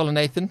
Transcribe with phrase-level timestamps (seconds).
[0.00, 0.50] Colin Nathan,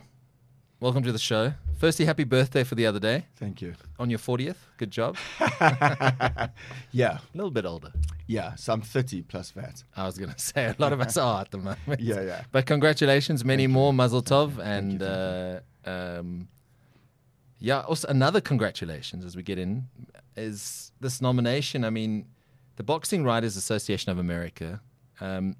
[0.79, 1.53] welcome to the show.
[1.79, 3.73] Firstly, happy birthday for the other day Thank you.
[3.97, 4.57] on your 40th.
[4.77, 5.17] Good job.
[6.91, 7.91] Yeah, A little bit older.
[8.27, 8.53] yeah.
[8.53, 9.83] So I'm 30 plus that.
[9.97, 11.99] I was going to say a lot of us are at the moment.
[11.99, 12.43] Yeah, yeah.
[12.51, 16.47] But congratulations, many more, Mazel Tov, and you, uh, um,
[17.57, 19.87] yeah, also another congratulations as we get in
[20.37, 21.83] is this nomination.
[21.83, 22.27] I mean,
[22.75, 24.79] the Boxing Writers Association of America,
[25.19, 25.55] um,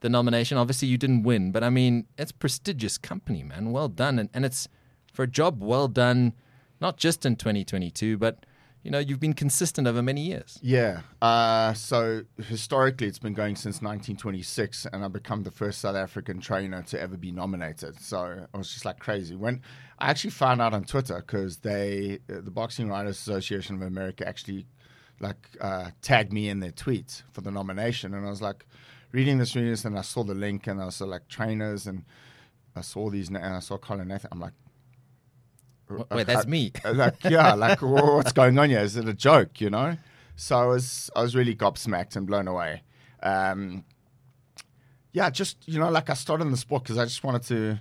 [0.00, 0.58] the nomination.
[0.58, 3.72] Obviously, you didn't win, but I mean, it's prestigious company, man.
[3.72, 4.68] Well done, and, and it's
[5.12, 6.34] for a job well done,
[6.80, 8.44] not just in 2022, but
[8.86, 10.60] you know, you've been consistent over many years.
[10.62, 11.00] Yeah.
[11.20, 16.40] Uh, so historically, it's been going since 1926, and I've become the first South African
[16.40, 18.00] trainer to ever be nominated.
[18.00, 19.34] So I was just like crazy.
[19.34, 19.60] When
[19.98, 24.24] I actually found out on Twitter because they, uh, the Boxing Writers Association of America,
[24.28, 24.68] actually
[25.18, 28.66] like uh, tagged me in their tweet for the nomination, and I was like
[29.16, 32.04] reading this, reading this, and I saw the link, and I saw like trainers, and
[32.76, 34.28] I saw these, and I saw Colin Nathan.
[34.30, 34.52] I'm like.
[36.10, 36.72] Wait, that's me.
[36.84, 38.80] like yeah, like wha- what's going on here?
[38.80, 39.60] Is it a joke?
[39.60, 39.96] You know?
[40.34, 42.82] So I was I was really gobsmacked and blown away.
[43.22, 43.84] Um,
[45.12, 47.80] yeah, just you know, like I started in the sport because I just wanted to.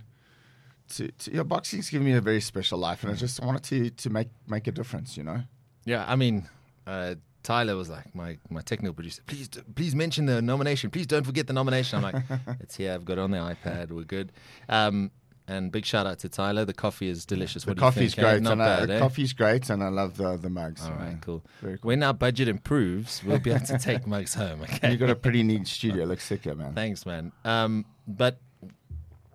[0.97, 3.63] To, to you know, boxing's given me a very special life, and I just wanted
[3.63, 5.17] to to make make a difference.
[5.17, 5.41] You know,
[5.83, 6.47] Yeah, I mean,
[6.85, 7.15] uh,
[7.45, 9.21] Tyler was like my, my technical producer.
[9.27, 10.89] Please, please mention the nomination.
[10.89, 12.03] Please don't forget the nomination.
[12.03, 12.23] I'm like,
[12.59, 12.91] it's here.
[12.93, 13.91] I've got it on the iPad.
[13.91, 14.31] We're good.
[14.67, 15.11] Um,
[15.47, 16.65] and big shout out to Tyler.
[16.65, 17.63] The coffee is delicious.
[17.63, 18.31] the What do you coffee's think, eh?
[18.31, 18.99] great, Not and bad, uh, eh?
[18.99, 20.83] coffee's great, and I love the the mugs.
[20.83, 21.43] All right, cool.
[21.61, 21.77] Cool.
[21.83, 24.61] When our budget improves, we'll be able to take mugs home.
[24.63, 24.91] Okay.
[24.91, 26.05] You got a pretty neat studio.
[26.05, 26.73] Looks sick here, man.
[26.73, 27.31] Thanks, man.
[27.43, 28.39] Um, but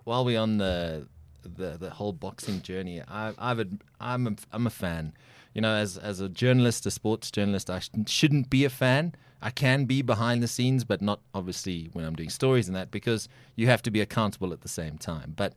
[0.03, 1.07] while we're on the
[1.45, 3.65] the, the whole boxing journey, I, I've
[4.01, 5.13] I'm a, I'm a fan.
[5.55, 9.15] You know, as as a journalist, a sports journalist, I sh- shouldn't be a fan.
[9.43, 12.91] I can be behind the scenes, but not obviously when I'm doing stories and that
[12.91, 15.33] because you have to be accountable at the same time.
[15.35, 15.55] But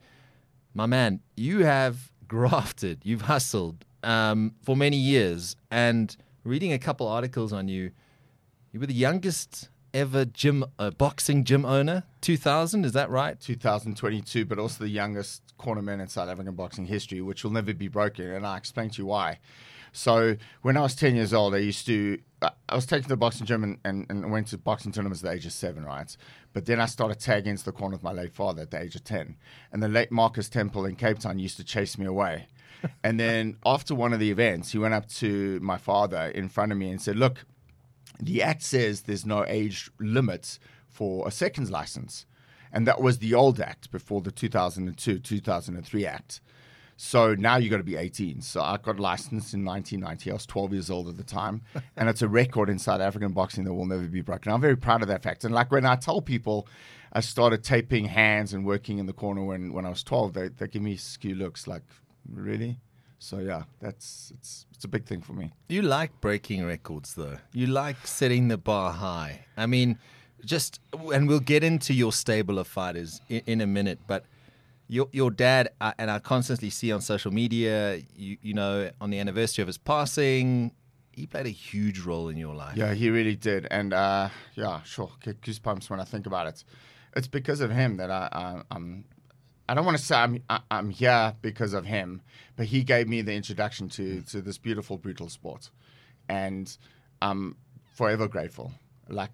[0.74, 7.08] my man, you have grafted, you've hustled um, for many years, and reading a couple
[7.08, 7.92] articles on you,
[8.72, 12.03] you were the youngest ever gym uh, boxing gym owner.
[12.22, 13.40] 2000, is that right?
[13.40, 17.88] 2022, but also the youngest cornerman in South African boxing history, which will never be
[17.88, 18.32] broken.
[18.32, 19.40] And I explain to you why.
[19.94, 23.16] So when I was 10 years old, I used to, I was taken to the
[23.16, 26.18] boxing gym and, and, and went to boxing tournaments at the age of seven, right?
[26.52, 28.96] But then I started tagging into the corner with my late father at the age
[28.96, 29.38] of 10.
[29.72, 32.48] And the late Marcus Temple in Cape Town used to chase me away.
[33.03, 36.72] and then after one of the events, he went up to my father in front
[36.72, 37.46] of me and said, Look,
[38.20, 40.58] the act says there's no age limit
[40.90, 42.26] for a seconds license.
[42.72, 46.42] And that was the old act before the 2002 2003 act.
[47.06, 48.40] So now you got to be 18.
[48.40, 50.31] So I got licensed in 1990.
[50.31, 51.62] I was 12 years old at the time.
[51.97, 54.53] and it's a record in South African boxing that will never be broken.
[54.53, 55.44] I'm very proud of that fact.
[55.44, 56.66] And like when I tell people
[57.12, 60.47] I started taping hands and working in the corner when, when I was 12, they,
[60.47, 61.84] they give me skew looks like,
[62.31, 62.80] really?
[63.20, 65.52] So yeah, that's it's it's a big thing for me.
[65.68, 67.38] You like breaking records, though.
[67.52, 69.46] You like setting the bar high.
[69.58, 70.00] I mean,
[70.46, 74.25] just, and we'll get into your stable of fighters in, in a minute, but
[74.94, 79.09] your your dad, uh, and I constantly see on social media, you, you know, on
[79.09, 80.72] the anniversary of his passing,
[81.12, 82.78] he played a huge role in your life.
[82.78, 86.64] Yeah, he really did, and uh, yeah, sure, get goosebumps when I think about it.
[87.16, 89.06] It's because of him that I, I I'm.
[89.68, 92.22] I don't want to say I'm I, I'm here because of him,
[92.56, 95.72] but he gave me the introduction to to this beautiful brutal sport,
[96.30, 96.78] and
[97.22, 97.58] I'm
[97.96, 98.74] forever grateful.
[99.09, 99.32] Like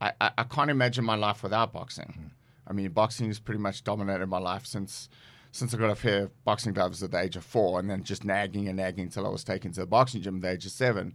[0.00, 2.30] I, I, I can't imagine my life without boxing.
[2.66, 5.08] I mean, boxing has pretty much dominated my life since
[5.52, 8.02] since I got a pair of boxing gloves at the age of four, and then
[8.02, 10.66] just nagging and nagging until I was taken to the boxing gym at the age
[10.66, 11.14] of seven.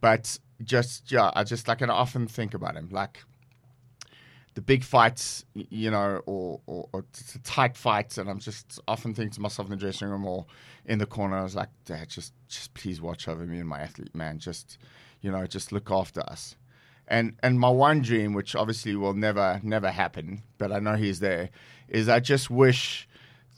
[0.00, 3.24] But just yeah, I just like and I often think about him like
[4.58, 7.04] the big fights, you know, or, or, or
[7.44, 10.46] tight fights, and I'm just often thinking to myself in the dressing room or
[10.84, 13.78] in the corner, I was like, Dad, just just please watch over me and my
[13.78, 14.40] athlete, man.
[14.40, 14.78] Just
[15.20, 16.56] you know, just look after us.
[17.08, 21.20] And and my one dream, which obviously will never never happen, but I know he's
[21.20, 21.50] there,
[21.88, 23.08] is I just wish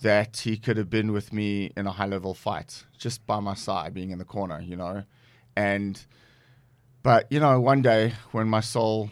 [0.03, 3.55] that he could have been with me in a high level fight, just by my
[3.55, 5.05] side, being in the corner, you know,
[5.57, 6.07] and.
[7.03, 9.11] But you know, one day when my soul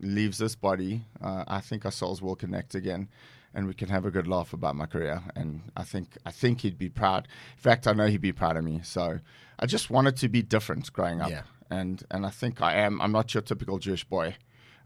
[0.00, 3.08] leaves this body, uh, I think our souls will connect again,
[3.52, 5.22] and we can have a good laugh about my career.
[5.34, 7.28] And I think I think he'd be proud.
[7.56, 8.80] In fact, I know he'd be proud of me.
[8.84, 9.20] So
[9.58, 11.42] I just wanted to be different growing up, Yeah.
[11.70, 13.00] And and I think I am.
[13.00, 14.36] I'm not your typical Jewish boy.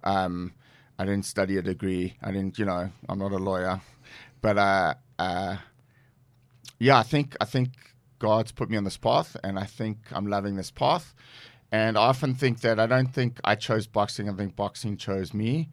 [0.04, 0.52] Um,
[0.98, 2.16] I didn't study a degree.
[2.22, 3.80] I didn't, you know, I'm not a lawyer,
[4.42, 5.56] but uh, uh,
[6.78, 7.70] yeah, I think I think
[8.18, 11.14] God's put me on this path, and I think I'm loving this path.
[11.72, 14.28] And I often think that I don't think I chose boxing.
[14.28, 15.70] I think boxing chose me.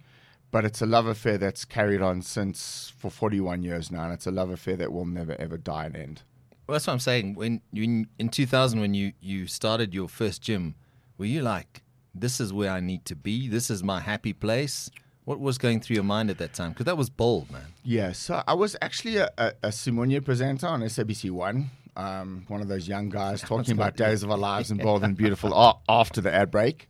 [0.52, 4.26] but it's a love affair that's carried on since for 41 years now, and it's
[4.28, 6.22] a love affair that will never ever die and end.
[6.66, 7.36] Well, that's what I'm saying.
[7.36, 10.76] When in 2000, when you you started your first gym,
[11.18, 11.84] were you like,
[12.14, 13.48] "This is where I need to be.
[13.48, 14.90] This is my happy place"?
[15.26, 16.72] What was going through your mind at that time?
[16.72, 17.74] Because that was bold, man.
[17.84, 21.70] Yeah, so I was actually a, a, a presenter on SABC One.
[21.98, 25.18] Um, one of those young guys talking about Days of Our Lives and Bold and
[25.24, 26.88] Beautiful a- after the ad break.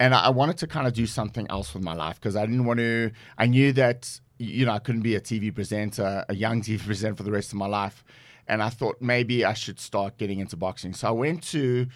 [0.00, 2.44] And I I wanted to kind of do something else with my life because I
[2.44, 6.34] didn't want to, I knew that, you know, I couldn't be a TV presenter, a
[6.34, 8.02] young TV presenter for the rest of my life.
[8.48, 10.92] And I thought maybe I should start getting into boxing.
[10.92, 11.86] So I went to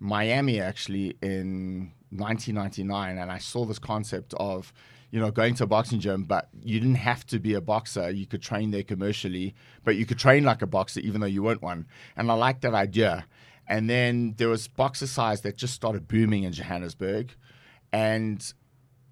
[0.00, 4.72] Miami actually in 1999 and I saw this concept of,
[5.10, 8.10] you know, going to a boxing gym, but you didn't have to be a boxer.
[8.10, 9.54] You could train there commercially,
[9.84, 11.86] but you could train like a boxer even though you weren't one.
[12.16, 13.26] And I liked that idea.
[13.68, 17.34] And then there was boxercise that just started booming in Johannesburg.
[17.92, 18.52] And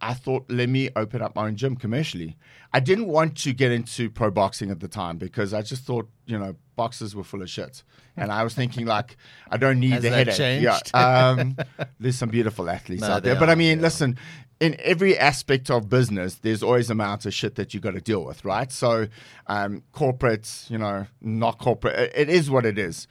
[0.00, 2.36] I thought, let me open up my own gym commercially.
[2.72, 6.08] I didn't want to get into pro boxing at the time because I just thought,
[6.26, 7.82] you know, boxers were full of shit.
[8.16, 9.16] And I was thinking, like,
[9.50, 10.36] I don't need Has the headache.
[10.36, 10.90] changed?
[10.94, 11.28] Yeah.
[11.30, 11.56] Um,
[11.98, 13.34] there's some beautiful athletes No, out there.
[13.34, 14.18] there But I mean, listen,
[14.60, 18.24] in every aspect of business, there's always amounts of shit that you got to deal
[18.24, 18.70] with, right?
[18.70, 19.08] So,
[19.48, 23.08] um, corporate, you know, not corporate, it- it is what it is.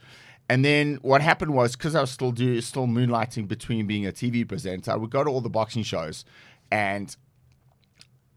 [0.50, 4.12] And then what happened was because I was still do still moonlighting between being a
[4.12, 6.24] TV presenter, I would go to all the boxing shows,
[6.70, 7.14] and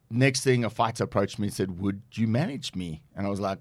[0.10, 3.39] next thing a fighter approached me and said, "Would you manage me?" And I was
[3.39, 3.60] like,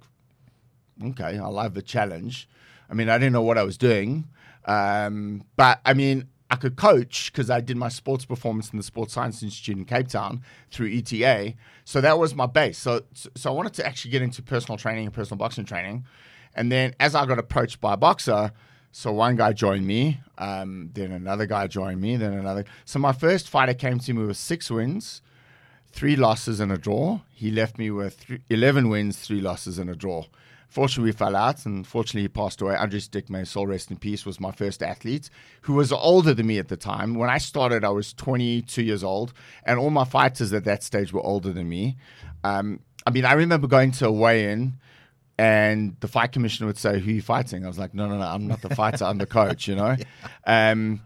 [1.03, 2.49] "Okay, I love the challenge."
[2.91, 4.27] I mean, I didn't know what I was doing,
[4.65, 8.83] um, but I mean, I could coach because I did my sports performance in the
[8.83, 10.43] Sports Science Institute in Cape Town
[10.73, 11.55] through ETA.
[11.85, 12.77] So that was my base.
[12.77, 16.05] So, so I wanted to actually get into personal training and personal boxing training.
[16.55, 18.51] And then as I got approached by a boxer,
[18.93, 22.65] so one guy joined me, um, then another guy joined me, then another.
[22.85, 25.23] So my first fighter came to me with six wins,
[25.93, 27.21] three losses and a draw.
[27.31, 30.25] He left me with three, 11 wins, three losses and a draw.
[30.69, 32.77] Fortunately, we fell out, and fortunately, he passed away.
[33.29, 35.29] May his soul rest in peace, was my first athlete,
[35.63, 37.15] who was older than me at the time.
[37.15, 39.33] When I started, I was 22 years old,
[39.65, 41.97] and all my fighters at that stage were older than me.
[42.45, 44.75] Um, I mean, I remember going to a weigh-in,
[45.41, 48.19] and the fight commissioner would say, "Who are you fighting?" I was like, "No, no,
[48.19, 49.07] no, I'm not the fighter.
[49.07, 49.97] I'm the coach." You know.
[50.47, 51.03] Um,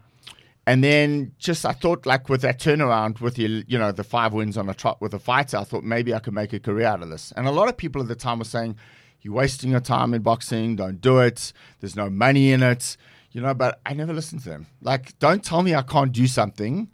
[0.67, 4.33] and then just I thought like with that turnaround with the you know the five
[4.33, 6.87] wins on a trot with a fighter, I thought maybe I could make a career
[6.87, 7.31] out of this.
[7.37, 8.75] And a lot of people at the time were saying,
[9.21, 10.75] "You're wasting your time in boxing.
[10.75, 11.53] Don't do it.
[11.79, 12.97] There's no money in it."
[13.31, 14.67] You know, but I never listened to them.
[14.81, 16.89] Like, don't tell me I can't do something.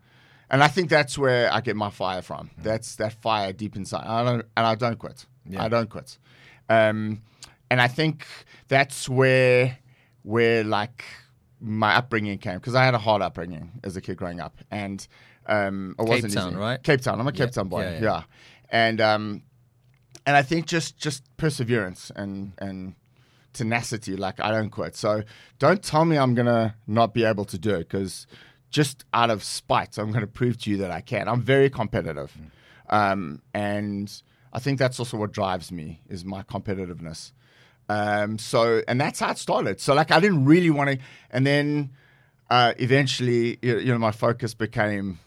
[0.49, 2.49] And I think that's where I get my fire from.
[2.57, 4.05] That's that fire deep inside.
[4.05, 5.25] I don't, and I don't quit.
[5.47, 5.63] Yeah.
[5.63, 6.17] I don't quit.
[6.69, 7.21] Um,
[7.71, 8.25] and I think
[8.67, 9.77] that's where
[10.23, 11.03] where like
[11.59, 15.07] my upbringing came because I had a hard upbringing as a kid growing up, and
[15.47, 16.59] um, it wasn't Cape Town, easy.
[16.59, 16.83] right?
[16.83, 17.19] Cape Town.
[17.19, 17.81] I'm a Cape Yeah, Town boy.
[17.83, 18.23] yeah, Yeah, yeah.
[18.69, 19.43] and um,
[20.25, 22.95] and I think just just perseverance and and
[23.53, 24.15] tenacity.
[24.15, 24.95] Like I don't quit.
[24.95, 25.23] So
[25.59, 28.27] don't tell me I'm gonna not be able to do it because
[28.69, 31.27] just out of spite, I'm gonna prove to you that I can.
[31.27, 32.31] I'm very competitive,
[32.89, 34.11] um, and
[34.53, 37.31] I think that's also what drives me is my competitiveness.
[37.91, 39.79] Um, so and that's how it started.
[39.81, 40.97] So like I didn't really want to,
[41.29, 41.91] and then
[42.49, 45.19] uh, eventually, you you know, my focus became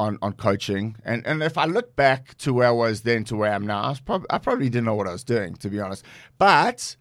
[0.00, 0.96] on, on coaching.
[1.04, 3.66] And and if I look back to where I was then to where I am
[3.66, 6.04] now, I, was prob- I probably didn't know what I was doing, to be honest.
[6.38, 6.96] But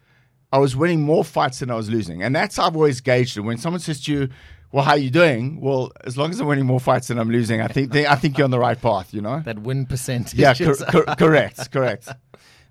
[0.51, 2.21] I was winning more fights than I was losing.
[2.21, 3.41] And that's how I've always gauged it.
[3.41, 4.29] When someone says to you,
[4.73, 5.61] well, how are you doing?
[5.61, 8.15] Well, as long as I'm winning more fights than I'm losing, I think they, I
[8.15, 9.39] think you're on the right path, you know?
[9.41, 10.37] That win percentage.
[10.39, 12.09] Yeah, cor- cor- correct, correct.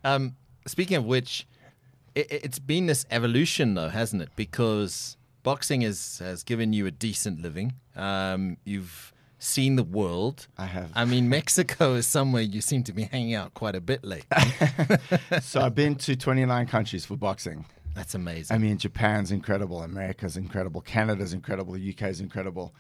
[0.02, 0.34] Um,
[0.66, 1.46] speaking of which,
[2.20, 4.30] it, it's been this evolution, though, hasn't it?
[4.36, 7.74] Because boxing is, has given you a decent living.
[7.96, 10.46] Um, you've seen the world.
[10.58, 10.90] I have.
[10.94, 14.22] I mean, Mexico is somewhere you seem to be hanging out quite a bit lately.
[15.40, 17.64] So I've been to 29 countries for boxing.
[17.94, 18.54] That's amazing.
[18.54, 22.74] I mean, Japan's incredible, America's incredible, Canada's incredible, the UK's incredible,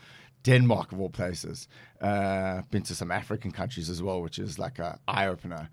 [0.44, 1.68] Denmark of all places.
[2.00, 5.68] Uh, been to some African countries as well, which is like an eye opener.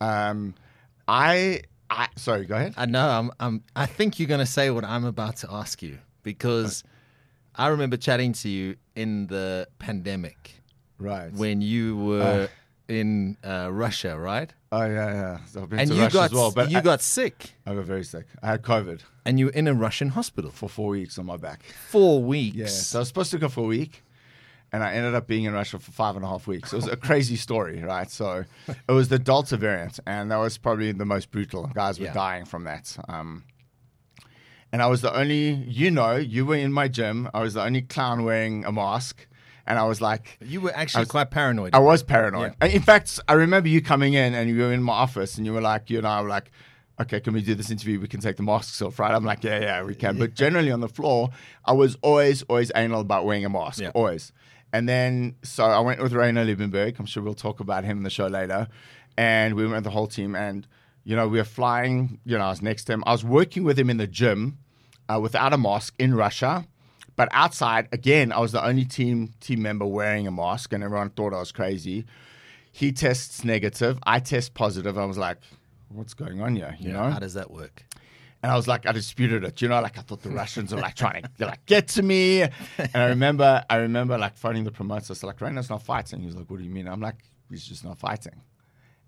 [0.00, 0.54] Um,
[1.06, 2.74] I, I sorry, go ahead.
[2.76, 3.08] I know.
[3.08, 6.84] I'm, I'm, I think you're going to say what I'm about to ask you because
[7.54, 10.54] I remember chatting to you in the pandemic
[10.98, 11.32] Right.
[11.32, 12.48] when you were
[12.88, 14.52] in uh, Russia, right?
[14.70, 15.44] oh yeah, yeah.
[15.46, 17.52] So I've been And to you Russia got as well, but you I, got sick,
[17.64, 18.26] I got very sick.
[18.42, 21.26] I had COVID and you were in a Russian hospital for for four weeks on
[21.26, 21.62] my back.
[21.88, 22.56] four weeks.
[22.56, 22.66] Yeah.
[22.66, 24.02] So I was supposed to go for a week,
[24.72, 26.72] and I ended up being in Russia for five and a half weeks.
[26.72, 28.10] It was a crazy story, right?
[28.10, 31.66] So it was the Delta variant, and that was probably the most brutal.
[31.74, 32.12] Guys were Yeah.
[32.14, 32.96] dying from that.
[33.08, 33.44] Um,
[34.72, 37.28] and I was the only, you know, you were in my gym.
[37.32, 39.26] I was the only clown wearing a mask,
[39.66, 41.74] and I was like, You were actually was- quite paranoid.
[41.74, 42.54] I was paranoid.
[42.62, 45.52] In fact, I remember you coming in and you were in my office and you
[45.54, 46.50] were like, you and I were like,
[47.00, 48.00] okay, can we do this interview?
[48.00, 49.12] We can take the masks off, right?
[49.14, 50.18] I'm like, yeah, yeah, we can.
[50.18, 51.30] But generally on the floor,
[51.64, 53.90] I was always, always anal about wearing a mask, Yeah.
[53.94, 54.32] always.
[54.72, 56.98] And then, so I went with Rainer Liebenberg.
[56.98, 58.68] I'm sure we'll talk about him in the show later.
[59.16, 60.34] And we went with the whole team.
[60.36, 60.66] And,
[61.04, 63.02] you know, we were flying, you know, I was next to him.
[63.06, 64.58] I was working with him in the gym
[65.08, 66.66] uh, without a mask in Russia.
[67.16, 71.10] But outside, again, I was the only team team member wearing a mask, and everyone
[71.10, 72.04] thought I was crazy.
[72.70, 73.98] He tests negative.
[74.06, 74.96] I test positive.
[74.96, 75.38] I was like,
[75.88, 77.10] "What's going on here?" You know.
[77.10, 77.84] How does that work?
[78.42, 79.60] And I was like, I disputed it.
[79.60, 82.42] You know, like I thought the Russians were like trying to like get to me.
[82.42, 82.52] And
[82.94, 85.06] I remember, I remember like phoning the promoter.
[85.08, 86.20] Was like, Rainer's not fighting.
[86.20, 86.86] He was like, What do you mean?
[86.86, 87.16] I'm like,
[87.50, 88.40] he's just not fighting.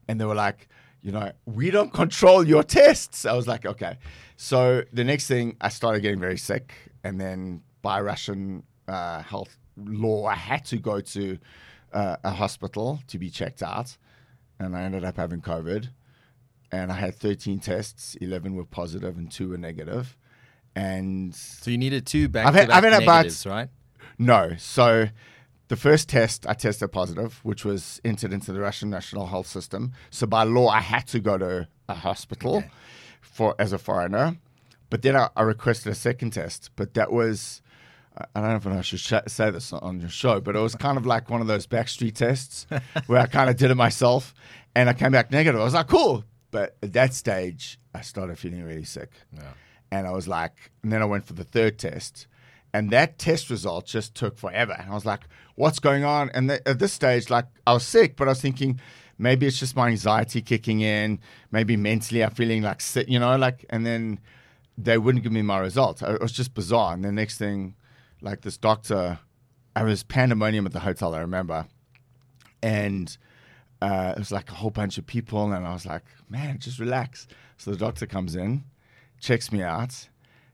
[0.09, 0.69] And they were like,
[1.03, 3.25] you know, we don't control your tests.
[3.25, 3.99] I was like, okay.
[4.37, 9.57] So the next thing, I started getting very sick, and then by Russian uh, health
[9.77, 11.39] law, I had to go to
[11.93, 13.97] uh, a hospital to be checked out,
[14.59, 15.89] and I ended up having COVID
[16.73, 18.15] and I had 13 tests.
[18.21, 20.17] 11 were positive and two were negative.
[20.77, 23.69] And So you needed two back I've had- I've had about- negatives, right?
[24.19, 25.09] no, so
[25.69, 29.93] the first test I tested positive, which was entered into the Russian national health system.
[30.11, 32.63] So by law, I had to go to a hospital
[33.21, 34.37] for as a foreigner.
[34.91, 37.63] But then I, I requested a second test, but that was.
[38.17, 40.59] I- I don't know if I should sh- say this on your show, but it
[40.59, 42.67] was kind of like one of those backstreet tests
[43.07, 44.35] where I kind of did it myself
[44.75, 45.61] and I came back negative.
[45.61, 46.25] I was like, cool.
[46.51, 49.11] But at that stage, I started feeling really sick.
[49.33, 49.53] Yeah.
[49.91, 52.27] And I was like, and then I went for the third test.
[52.73, 54.77] And that test result just took forever.
[54.79, 55.23] And I was like,
[55.57, 56.31] what's going on?
[56.31, 58.81] And th- at this stage, like, I was sick, but I was thinking,
[59.19, 61.19] maybe it's just my anxiety kicking in.
[61.51, 64.21] Maybe mentally I'm feeling like sick, you know, like, and then
[64.79, 66.01] they wouldn't give me my result.
[66.03, 66.95] It was just bizarre.
[66.95, 67.75] And the next thing,
[68.21, 69.19] like, this doctor,
[69.75, 71.67] I was pandemonium at the hotel, I remember.
[72.63, 73.17] And
[73.81, 75.53] uh, it was like a whole bunch of people.
[75.53, 77.27] And I was like, man, just relax.
[77.57, 78.65] So the doctor comes in,
[79.21, 80.09] checks me out.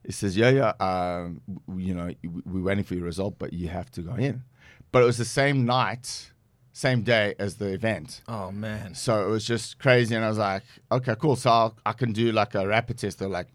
[0.04, 1.40] He says, yeah, yeah, um,
[1.76, 2.14] you know,
[2.44, 4.44] we're waiting for your result, but you have to go in.
[4.92, 6.30] But it was the same night,
[6.72, 8.22] same day as the event.
[8.28, 8.94] Oh man.
[8.94, 10.14] So it was just crazy.
[10.14, 11.34] And I was like, okay, cool.
[11.34, 13.18] So I'll, I can do like a rapid test.
[13.18, 13.48] They're like,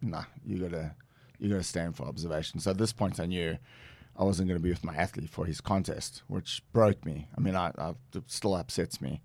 [0.00, 0.94] nah, you gotta,
[1.40, 2.60] you gotta stand for observation.
[2.60, 3.58] So at this point, I knew
[4.18, 7.28] I wasn't gonna be with my athlete for his contest, which broke me.
[7.36, 7.94] I mean, I, I
[8.26, 9.22] still upsets me.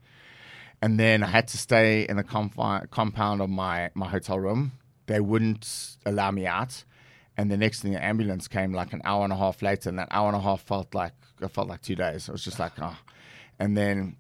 [0.82, 4.74] And then I had to stay in the confi- compound of my my hotel room.
[5.08, 6.84] They wouldn't allow me out.
[7.36, 9.98] And the next thing, the ambulance came like an hour and a half later, and
[9.98, 12.30] that hour and a half felt like it felt like two days.
[12.30, 12.96] It was just like, oh.
[13.60, 14.18] And then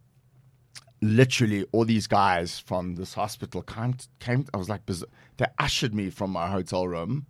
[1.01, 6.09] literally all these guys from this hospital came, came I was like, they ushered me
[6.09, 7.27] from my hotel room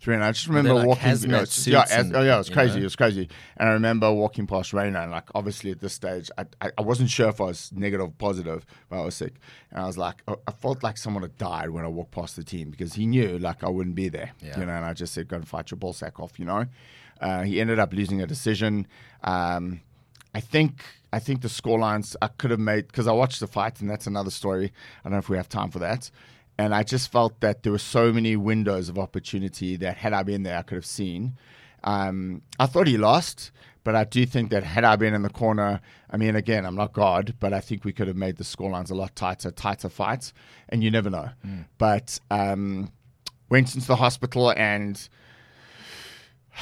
[0.00, 1.10] through, and I just remember like walking.
[1.20, 2.74] you know, yeah, and- oh yeah, it was crazy.
[2.74, 2.80] know?
[2.80, 3.28] It was crazy.
[3.56, 6.82] And I remember walking past Raina, and like obviously at this stage, I, I, I
[6.82, 9.34] wasn't sure if I was negative or positive, but I was sick,
[9.70, 12.36] and I was like, I I felt like someone had died when I walked past
[12.36, 14.58] the team because he knew like I wouldn't be there, Yeah.
[14.60, 14.72] you know.
[14.72, 16.66] And I just said, go and fight your ball sack off, you know.
[17.20, 18.86] Uh, he ended up losing a decision.
[19.24, 19.80] Um,
[20.34, 23.80] I think I think the scorelines I could have made because I watched the fight,
[23.80, 24.72] and that's another story.
[25.00, 26.10] I don't know if we have time for that.
[26.58, 30.22] And I just felt that there were so many windows of opportunity that had I
[30.24, 31.38] been there, I could have seen.
[31.84, 33.52] Um, I thought he lost,
[33.84, 36.74] but I do think that had I been in the corner, I mean, again, I'm
[36.74, 39.88] not God, but I think we could have made the scorelines a lot tighter, tighter
[39.88, 40.32] fights,
[40.68, 41.30] and you never know.
[41.78, 42.90] But um,
[43.48, 45.08] went into the hospital and.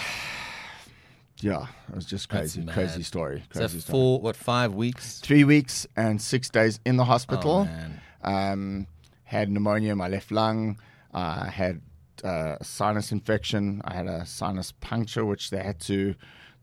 [1.43, 3.45] Yeah, it was just crazy, crazy story.
[3.51, 3.93] Crazy story.
[3.93, 4.21] four?
[4.23, 5.21] What five weeks?
[5.21, 7.65] Three weeks and six days in the Oh, hospital.
[7.67, 8.01] man.
[8.25, 8.87] um,
[9.27, 10.79] had pneumonia in my left lung.
[11.13, 11.83] Uh, I had
[12.25, 13.83] uh, sinus infection.
[13.85, 16.15] I had a sinus puncture, which they had to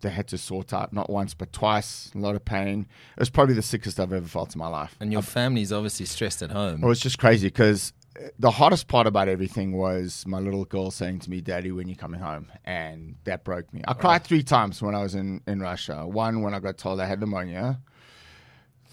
[0.02, 2.12] they had to sort out not once but twice.
[2.14, 2.88] A lot of pain.
[3.16, 4.96] It was probably the sickest I've ever felt in my life.
[5.00, 6.84] And your family's obviously stressed at home.
[6.84, 7.94] It was just crazy because
[8.38, 11.96] the hardest part about everything was my little girl saying to me, "Daddy, when you
[11.96, 13.82] coming home?" And that broke me.
[13.88, 16.06] I cried three times when I was in in Russia.
[16.06, 17.80] One when I got told I had pneumonia.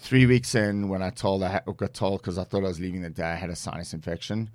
[0.01, 2.79] Three weeks in when I told I had, got told because I thought I was
[2.79, 4.49] leaving the day I had a sinus infection,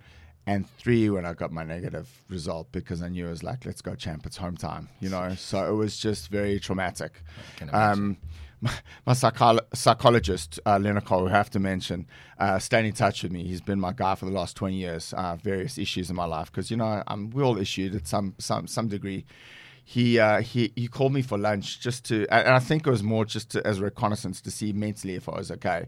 [0.44, 3.80] and three when I got my negative result because I knew it was like, "Let's
[3.80, 4.26] go, champ!
[4.26, 5.34] It's home time," you know.
[5.36, 7.22] So it was just very traumatic.
[7.72, 8.16] Um,
[8.60, 8.72] my,
[9.06, 12.06] my psycholo- psychologist, uh, Leonard Cole, who I have to mention,
[12.38, 13.44] uh, stayed in touch with me.
[13.44, 16.50] He's been my guy for the last 20 years, uh, various issues in my life.
[16.50, 19.26] Because, you know, I'm, we all issued at some, some, some degree.
[19.88, 23.04] He, uh, he, he called me for lunch just to, and I think it was
[23.04, 25.86] more just to, as reconnaissance to see mentally if I was okay.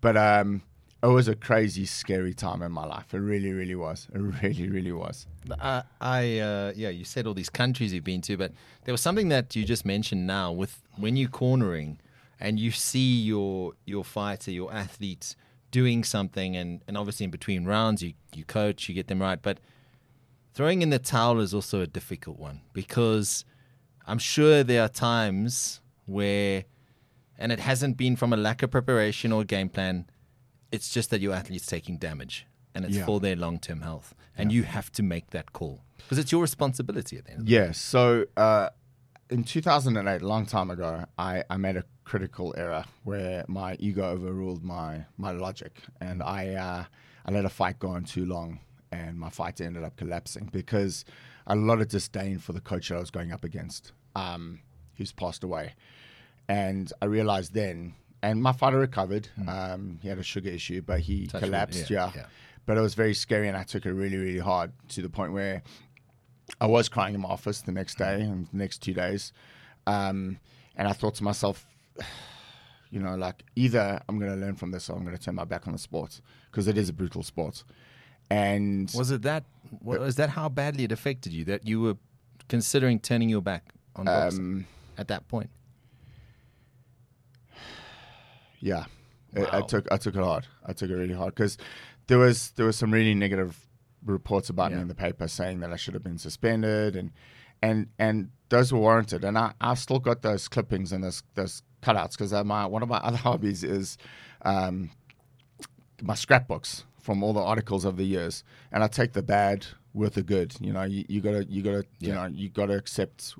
[0.00, 0.62] But um,
[1.00, 3.14] it was a crazy, scary time in my life.
[3.14, 4.08] It really, really was.
[4.12, 5.26] It really, really was.
[5.60, 8.52] I, I uh, yeah, you said all these countries you've been to, but
[8.84, 12.00] there was something that you just mentioned now with when you're cornering
[12.40, 15.36] and you see your your fighter, your athlete
[15.70, 19.40] doing something, and, and obviously in between rounds you you coach, you get them right,
[19.40, 19.60] but
[20.56, 23.44] throwing in the towel is also a difficult one because
[24.06, 26.64] I'm sure there are times where,
[27.38, 30.06] and it hasn't been from a lack of preparation or game plan.
[30.72, 33.04] It's just that your athlete's taking damage, and it's Yeah.
[33.06, 36.40] for their long term health, and you have to make that call because it's your
[36.42, 37.40] responsibility at the end.
[37.40, 37.72] Of the Yeah.
[37.72, 38.70] So uh,
[39.30, 44.04] in 2008, a long time ago, I, I made a critical error where my ego
[44.04, 46.84] overruled my, my logic, and I uh,
[47.26, 48.60] I let a fight go on too long,
[48.96, 51.04] and my fight ended up collapsing because
[51.46, 54.60] a lot of disdain for the coach that I was going up against, um,
[54.96, 55.74] who's passed away,
[56.48, 57.94] and I realized then.
[58.22, 59.28] And my fighter recovered.
[59.46, 61.90] Um, he had a sugar issue, but he Touch collapsed.
[61.90, 62.12] yeah, yeah.
[62.16, 62.26] yeah.
[62.64, 65.32] But it was very scary, and I took it really, really hard to the point
[65.32, 65.62] where
[66.60, 69.32] I was crying in my office the next day and the next two days.
[69.86, 70.38] Um,
[70.74, 71.66] and I thought to myself,
[72.90, 75.34] you know, like either I'm going to learn from this or I'm going to turn
[75.34, 77.62] my back on the sport because it is a brutal sport.
[78.30, 79.44] And Was it that?
[79.82, 81.96] Was that how badly it affected you that you were
[82.48, 84.66] considering turning your back on boxing um,
[84.96, 85.50] at that point?
[88.60, 88.84] yeah,
[89.36, 90.46] I, I took I took it hard.
[90.64, 91.58] I took it really hard because
[92.06, 93.58] there was there was some really negative
[94.04, 97.10] reports about me in the paper saying that I should have been suspended and
[97.62, 99.24] and and those were warranted.
[99.24, 102.88] And I I've still got those clippings and those those cutouts because my one of
[102.88, 103.98] my other hobbies is
[104.42, 104.90] um,
[106.02, 109.58] my scrapbooks from all the articles of the years, and I take the bad
[109.94, 110.54] with the good.
[110.60, 113.34] You know, you, you gotta you gotta you know you gotta accept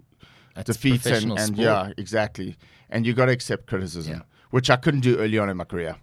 [0.55, 1.59] That's defeats and, and sport.
[1.59, 2.57] yeah, exactly.
[2.89, 4.23] And you got to accept criticism, Yeah.
[4.51, 5.97] which I couldn't do early on in my career.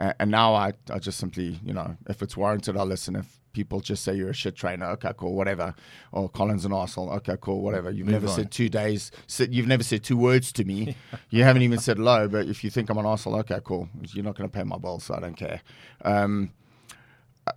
[0.00, 3.14] Uh, and now I, I just simply, you know, if it's warranted, I'll listen.
[3.14, 5.74] If people just say you're a shit trainer, okay, cool, whatever.
[6.12, 7.90] Or Collins and Arsenal, okay, cool, whatever.
[7.90, 8.34] You've Move never on.
[8.36, 9.12] said two days.
[9.38, 10.96] You've never said two words to me.
[11.30, 12.26] you haven't even said hello.
[12.26, 13.88] But if you think I'm an Arsenal, okay, cool.
[14.14, 15.60] You're not going to pay my bills, so I don't care.
[16.06, 16.50] Um,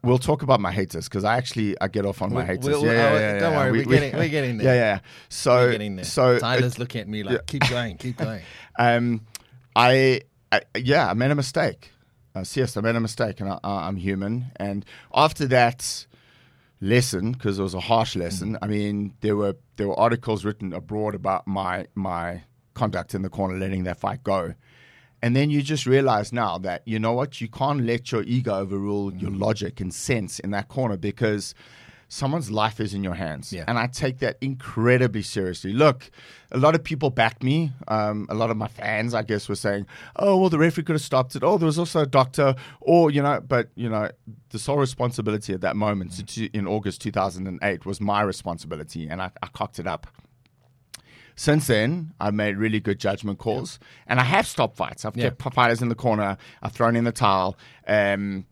[0.03, 2.65] We'll talk about my haters because I actually I get off on my haters.
[2.65, 3.57] we'll- yeah, uh, yeah, yeah, don't yeah.
[3.57, 4.75] worry, We- we're getting- we're getting there.
[4.75, 4.99] Yeah, yeah.
[5.29, 6.05] So, We're getting there.
[6.05, 8.41] so Tyler's looking at me like, keep going, keep going.
[8.77, 9.21] um,
[9.75, 10.21] I,
[10.51, 11.91] I yeah, I made a mistake.
[12.35, 14.51] Uh, yes, I made a mistake, and I, I- I'm human.
[14.57, 16.05] And after that
[16.81, 20.73] lesson, because it was a harsh lesson, I mean, there were there were articles written
[20.73, 24.53] abroad about my my conduct in the corner, letting that fight go.
[25.21, 28.53] And then you just realize now that you know what you can't let your ego
[28.55, 31.55] overrule your logic and sense in that corner because
[32.09, 33.51] someone's life is in your hands.
[33.51, 33.65] Yeah.
[33.67, 35.73] And I take that incredibly seriously.
[35.73, 36.09] Look,
[36.51, 37.71] a lot of people backed me.
[37.87, 40.93] Um, a lot of my fans, I guess, were saying, "Oh, well, the referee could
[40.93, 41.43] have stopped it.
[41.43, 44.09] Oh, there was also a doctor, or you know." But you know,
[44.51, 49.31] the sole responsibility at that moment, to- in August 2008, was my responsibility, and I,
[49.43, 50.07] I cocked it up.
[51.39, 55.05] Since then, I've made really good judgment calls, and I have stopped fights.
[55.05, 55.29] I've Yeah.
[55.29, 56.35] kept fighters in the corner.
[56.63, 57.55] I've thrown in the towel.
[57.87, 58.45] Um,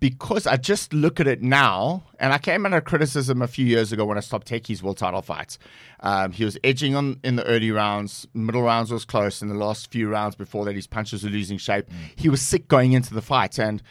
[0.00, 3.90] because I just look at it now, and I came under criticism a few years
[3.92, 5.58] ago when I stopped Hekkie's world title fights.
[6.00, 9.56] Um, he was edging on in the early rounds, middle rounds was close, in the
[9.56, 11.86] last few rounds before that, his punches were losing shape.
[12.14, 13.82] He was sick going into the fight, and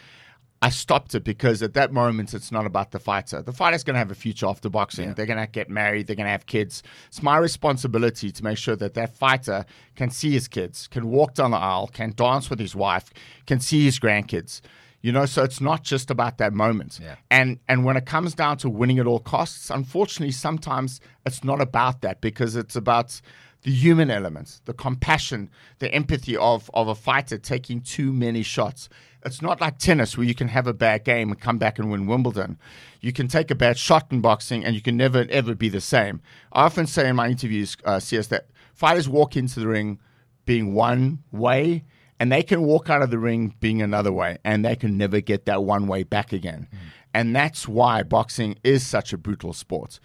[0.62, 3.42] I stopped it because at that moment it's not about the fighter.
[3.44, 5.14] The fighter's going to have a future after boxing.
[5.14, 6.08] They're going to get married.
[6.08, 6.82] They're going to have kids.
[7.08, 9.66] It's my responsibility to make sure that that fighter
[9.96, 13.12] can see his kids, can walk down the aisle, can dance with his wife,
[13.46, 14.62] can see his grandkids.
[15.02, 17.00] You know, so it's not just about that moment.
[17.02, 17.16] Yeah.
[17.30, 21.62] And and when it comes down to winning at all costs, unfortunately, sometimes it's not
[21.62, 23.22] about that because it's about
[23.64, 28.90] the human elements, the compassion, the empathy of of a fighter taking too many shots.
[29.26, 31.92] It's not like tennis where you can have a bad game and come back and
[31.92, 32.58] win Wimbledon.
[33.02, 35.82] You can take a bad shot in boxing and you can never ever be the
[35.82, 36.22] same.
[36.54, 40.00] I often say in my interviews, uh, CS, that fighters walk into the ring
[40.46, 41.84] being one way
[42.20, 45.20] and they can walk out of the ring being another way and they can never
[45.20, 46.68] get that one way back again.
[47.14, 50.00] And that's why boxing is such a brutal sport.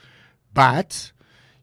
[0.55, 1.13] But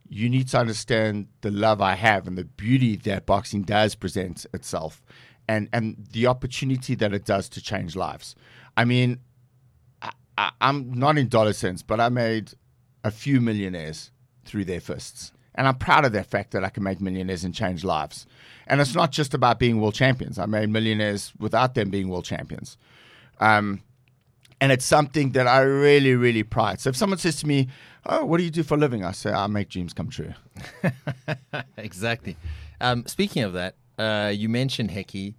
[0.09, 4.45] you need to understand the love I have and the beauty that boxing does present
[4.53, 5.03] itself
[5.47, 8.35] and, and the opportunity that it does to change lives.
[8.75, 9.19] I mean,
[10.01, 12.53] I, I, I'm not in dollar cents, but I made
[13.03, 14.11] a few millionaires
[14.45, 15.31] through their fists.
[15.55, 18.25] And I'm proud of that fact that I can make millionaires and change lives.
[18.67, 20.39] And it's not just about being world champions.
[20.39, 22.77] I made millionaires without them being world champions.
[23.39, 23.81] Um,
[24.61, 26.79] and it's something that I really, really pride.
[26.79, 27.67] So if someone says to me,
[28.05, 30.33] "Oh, what do you do for a living?" I say, "I make dreams come true."
[31.77, 32.35] exactly.
[32.81, 35.35] Um, speaking of that, uh, you mentioned Hekkie,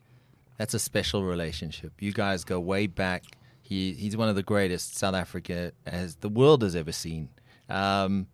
[0.56, 1.92] that's a special relationship.
[2.00, 3.24] You guys go way back.
[3.62, 7.30] He he's one of the greatest South Africa as the world has ever seen.
[7.68, 8.26] Um,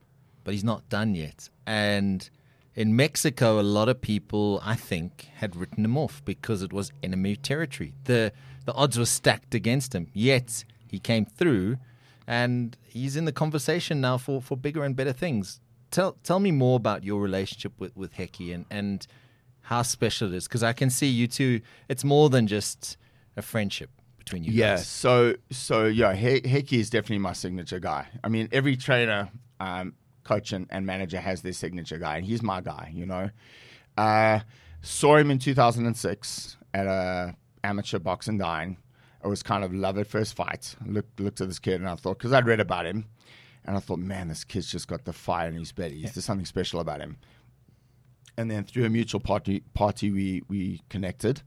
[0.44, 1.50] but he's not done yet.
[1.66, 2.28] And
[2.74, 6.92] in Mexico, a lot of people, I think, had written him off because it was
[7.02, 7.94] enemy territory.
[8.04, 8.32] The
[8.64, 10.08] the odds were stacked against him.
[10.12, 11.78] Yet he came through,
[12.26, 15.60] and he's in the conversation now for, for bigger and better things.
[15.90, 19.06] Tell tell me more about your relationship with with Hekkie and and
[19.62, 21.60] how special it is because I can see you two.
[21.88, 22.96] It's more than just
[23.36, 24.52] a friendship between you.
[24.52, 24.76] Yeah.
[24.76, 24.86] guys.
[24.88, 28.08] So so yeah, he- Hekkie is definitely my signature guy.
[28.24, 29.94] I mean, every trainer, um,
[30.24, 32.90] coach, and, and manager has their signature guy, and he's my guy.
[32.92, 33.30] You know,
[33.96, 34.40] uh,
[34.82, 38.76] saw him in 2006 at a amateur boxing dine.
[39.24, 40.76] It was kind of love at first fight.
[40.84, 43.06] Looked looked at this kid and I thought because I'd read about him,
[43.64, 46.02] and I thought, man, this kid's just got the fire in his belly.
[46.02, 47.16] There's something special about him.
[48.36, 51.42] And then through a mutual party, party we we connected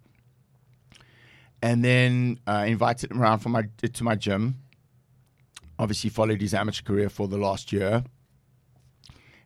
[1.61, 4.59] and then uh, invited him around for my to my gym.
[5.77, 8.03] Obviously, followed his amateur career for the last year,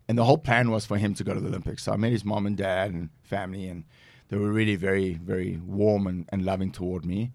[0.07, 1.83] and the whole plan was for him to go to the Olympics.
[1.83, 3.83] So I met his mom and dad and family, and
[4.29, 7.31] they were really very very warm and, and loving toward me.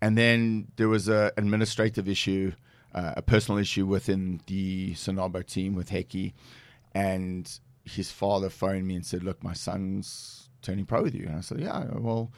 [0.00, 2.52] And then there was a administrative issue,
[2.94, 6.34] uh, a personal issue within the SANABO team with Hekkie,
[6.94, 7.50] and
[7.84, 11.40] his father phoned me and said, "Look, my son's turning pro with you." And I
[11.40, 12.32] said, "Yeah, well."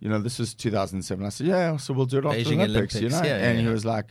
[0.00, 1.24] you know, this was 2007.
[1.24, 3.18] I said, yeah, so we'll do it after the Beijing Olympics, you know?
[3.18, 3.72] Olympics, yeah, yeah, and he yeah.
[3.72, 4.06] was like,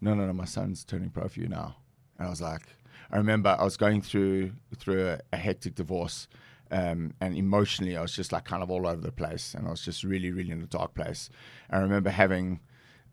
[0.00, 1.76] no, no, no, my son's turning pro for you now.
[2.18, 2.62] And I was like,
[3.10, 6.28] I remember I was going through through a, a hectic divorce,
[6.70, 9.70] um, and emotionally I was just like kind of all over the place, and I
[9.70, 11.30] was just really, really in a dark place.
[11.70, 12.60] I remember having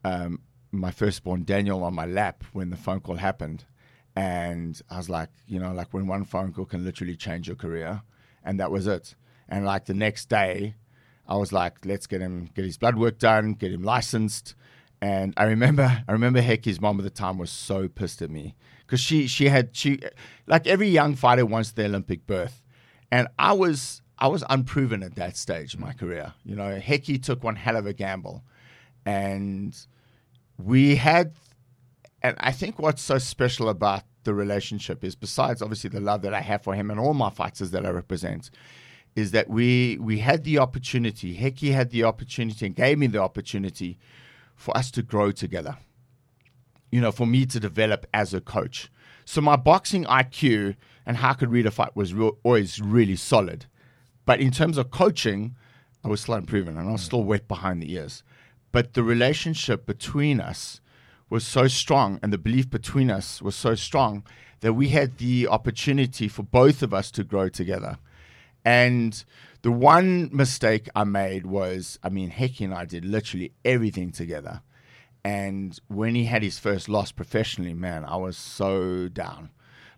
[0.04, 3.66] um, my firstborn Daniel on my lap when the phone call happened,
[4.16, 7.56] and I was like, you know, like when one phone call can literally change your
[7.56, 8.02] career,
[8.44, 9.16] and that was it.
[9.50, 10.76] And like the next day,
[11.28, 14.56] I was like, let's get him get his blood work done, get him licensed.
[15.02, 18.56] And I remember, I remember Hekkie's mom at the time was so pissed at me
[18.86, 20.00] because she she had she
[20.48, 22.63] like every young fighter wants the Olympic berth,
[23.14, 26.34] and I was I was unproven at that stage in my career.
[26.44, 28.44] You know, Hekkie took one hell of a gamble,
[29.06, 29.78] and
[30.58, 31.34] we had,
[32.24, 36.34] and I think what's so special about the relationship is besides obviously the love that
[36.34, 38.50] I have for him and all my fighters that I represent,
[39.16, 41.38] is that we we had the opportunity.
[41.38, 44.00] Hekkie had the opportunity and gave me the opportunity
[44.56, 45.78] for us to grow together.
[46.92, 48.90] You know, for me to develop as a coach.
[49.26, 53.16] So my boxing IQ and how I could read a fight was real, always really
[53.16, 53.66] solid.
[54.26, 55.56] But in terms of coaching,
[56.04, 58.24] I was still improving and I was still wet behind the ears.
[58.72, 60.82] But the relationship between us
[61.30, 64.24] was so strong and the belief between us was so strong
[64.62, 67.98] that we had the opportunity for both of us to grow together.
[68.64, 69.24] And
[69.62, 74.62] the one mistake I made was, I mean, Hekkie and I did literally everything together.
[75.24, 79.52] And when he had his first loss professionally, man, I was so down.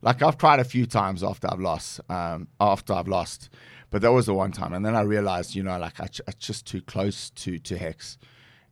[0.06, 3.50] Like I've cried a few times after I've lost, um, after I've lost,
[3.90, 4.72] but that was the one time.
[4.72, 7.78] And then I realized, you know, like I ch- I'm just too close to to
[7.78, 8.18] Hex.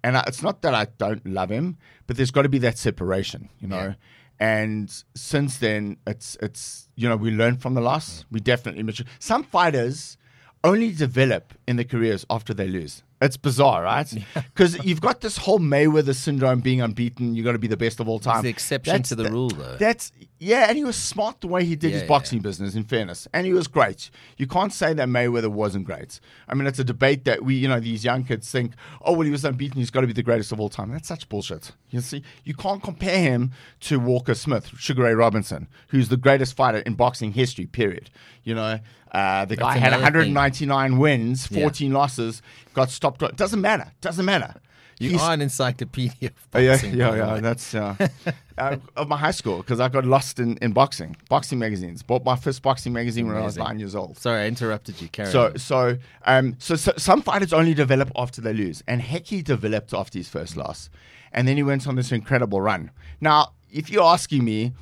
[0.03, 2.77] And I, it's not that I don't love him, but there's got to be that
[2.77, 3.77] separation, you know.
[3.77, 3.93] Yeah.
[4.39, 8.25] And since then, it's it's you know we learn from the loss.
[8.29, 9.07] We definitely mature.
[9.19, 10.17] Some fighters
[10.63, 13.03] only develop in their careers after they lose.
[13.21, 14.11] It's bizarre, right?
[14.35, 17.33] Because you've got this whole Mayweather syndrome, being unbeaten.
[17.35, 18.43] You're going to be the best of all time.
[18.43, 19.77] the exception That's to the the- rule, though.
[19.77, 22.75] That's yeah, and he was smart the way he did Yeah, his boxing business.
[22.75, 24.09] In fairness, and he was great.
[24.37, 26.19] You can't say that Mayweather wasn't great.
[26.49, 29.21] I mean, it's a debate that we, you know, these young kids think, oh well,
[29.21, 29.77] he was unbeaten.
[29.79, 30.91] He's got to be the greatest of all time.
[30.91, 31.71] That's such bullshit.
[31.91, 36.55] You see, you can't compare him to Walker Smith, Sugar Ray Robinson, who's the greatest
[36.57, 37.65] fighter in boxing history.
[37.65, 38.09] Period.
[38.43, 38.79] You know,
[39.13, 40.33] uh, the guy had another thing.
[40.33, 41.61] 199 wins, Yeah.
[41.61, 42.41] 14 losses,
[42.73, 43.21] got stopped.
[43.21, 43.91] It Doesn't matter.
[44.01, 44.55] Doesn't matter.
[44.99, 47.33] You He's- are an encyclopedia of Oh, yeah, yeah, yeah.
[47.33, 47.39] way.
[47.41, 47.95] That's uh,
[48.57, 52.03] uh, of my high school because I got lost in, in boxing, boxing magazines.
[52.03, 54.17] Bought my first boxing magazine when I was nine years old.
[54.19, 55.07] Sorry, I interrupted you.
[55.09, 55.57] Carry So, on.
[55.57, 60.19] so, um, so, so some fighters only develop after they lose, and Hekkie developed after
[60.19, 60.89] his first loss,
[61.31, 62.91] and then he went on this incredible run.
[63.19, 64.73] Now, if you're asking me,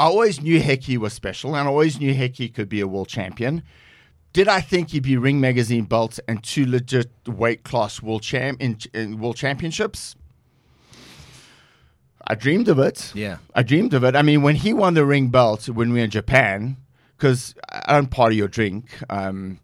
[0.00, 3.08] I always knew Hekkie was special, and I always knew Hekkie could be a world
[3.08, 3.62] champion.
[4.32, 8.60] Did I think he'd be Ring Magazine belt and two legit weight class world champ
[8.60, 10.16] in, in world championships?
[12.26, 13.12] I dreamed of it.
[13.14, 13.38] Yeah.
[13.54, 14.14] I dreamed of it.
[14.14, 16.76] I mean, when he won the ring belt when we were in Japan,
[17.16, 19.60] because I don't party or drink, um,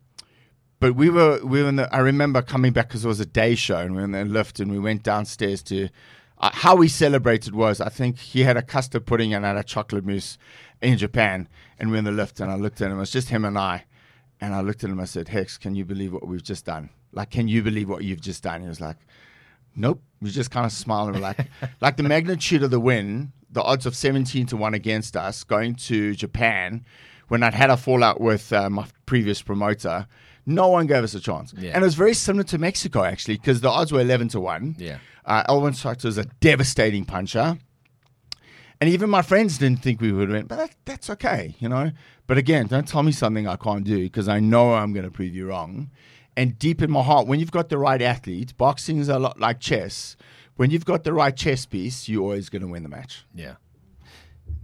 [0.81, 1.95] but we were we were in the.
[1.95, 4.25] I remember coming back because it was a day show, and we were in the
[4.25, 5.89] lift, and we went downstairs to.
[6.39, 9.57] Uh, how we celebrated was I think he had a custard pudding and I had
[9.57, 10.37] a chocolate mousse
[10.83, 11.49] in Japan,
[11.79, 12.97] and we are in the lift, and I looked at him.
[12.97, 13.85] It was just him and I,
[14.45, 14.93] and I looked at him.
[14.93, 16.91] And I said, "Hex, can you believe what we've just done?
[17.13, 18.61] Like, can you believe what you've just done?
[18.61, 18.97] He was like,
[19.77, 20.03] nope.
[20.21, 21.47] We just kind of smiled and we're like,
[21.81, 25.75] like the magnitude of the win, the odds of 17 to 1 against us going
[25.77, 26.85] to Japan
[27.29, 30.07] when I'd had a fallout with uh, my previous promoter.
[30.47, 31.55] No one gave us a chance.
[31.57, 31.73] Yeah.
[31.75, 34.77] And it was very similar to Mexico, actually, because the odds were 11 to 1.
[34.79, 34.99] Yeah.
[35.25, 37.57] Uh, Elwin Sykes was a devastating puncher.
[38.81, 41.93] And even my friends didn't think we would win, but that, that's okay, you know.
[42.27, 45.11] But again, don't tell me something I can't do because I know I'm going to
[45.11, 45.91] prove you wrong.
[46.37, 49.39] And deep in my heart, when you've got the right athlete, boxing is a lot
[49.39, 50.17] like chess.
[50.57, 53.25] When you've got the right chess piece, you're always going to win the match.
[53.35, 53.55] Yeah.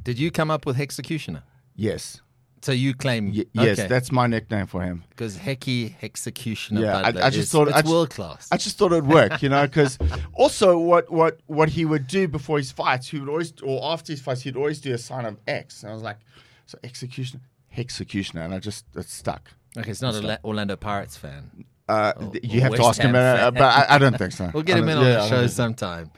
[0.03, 1.45] Did you come up with executioner?
[1.77, 2.21] Yes,
[2.63, 3.89] So you claim y- yes, okay.
[3.89, 5.03] that's my nickname for him.
[5.11, 8.49] because Hekkie Hexecutioner Yeah, I- Budler I just is, thought- it's world class.
[8.53, 9.97] I just thought it'd work, you know, because
[10.35, 14.13] also what, what what he would do before his fights, he would always, or after
[14.13, 15.83] his fights, he'd always do a sign of X.
[15.83, 16.19] And I was like,
[16.67, 17.43] so executioner,
[17.77, 19.51] hexecutioner, and I just it stuck.
[19.79, 21.65] okay, it's not an Orlando Pirates fan.
[21.89, 24.17] Uh, Or- you or have to West ask him, Ham uh, but I, I don't
[24.19, 24.51] think so.
[24.55, 26.11] We'll get him in on yeah, the show sometime.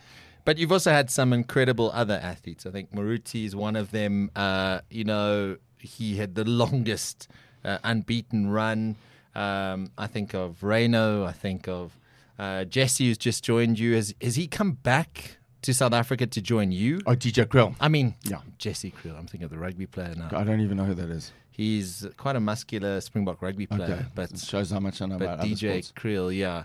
[0.44, 2.66] But you've also had some incredible other athletes.
[2.66, 4.30] I think Moruti is one of them.
[4.34, 7.28] Uh, you know, he had the longest
[7.64, 8.96] uh, unbeaten run.
[9.34, 11.24] Um, I think of Reno.
[11.24, 11.96] I think of
[12.38, 13.94] uh, Jesse, who's just joined you.
[13.94, 17.00] Has, has he come back to South Africa to join you?
[17.06, 17.74] Oh, DJ Kriel.
[17.80, 18.38] I mean, Yeah.
[18.58, 19.16] Jesse Kriel.
[19.18, 20.28] I'm thinking of the rugby player now.
[20.32, 21.32] I don't even know who that is.
[21.52, 25.16] He's quite a muscular Springbok rugby player, Okay, but it shows how much I know
[25.16, 25.92] about DJ.
[25.92, 26.64] Kriel, yeah.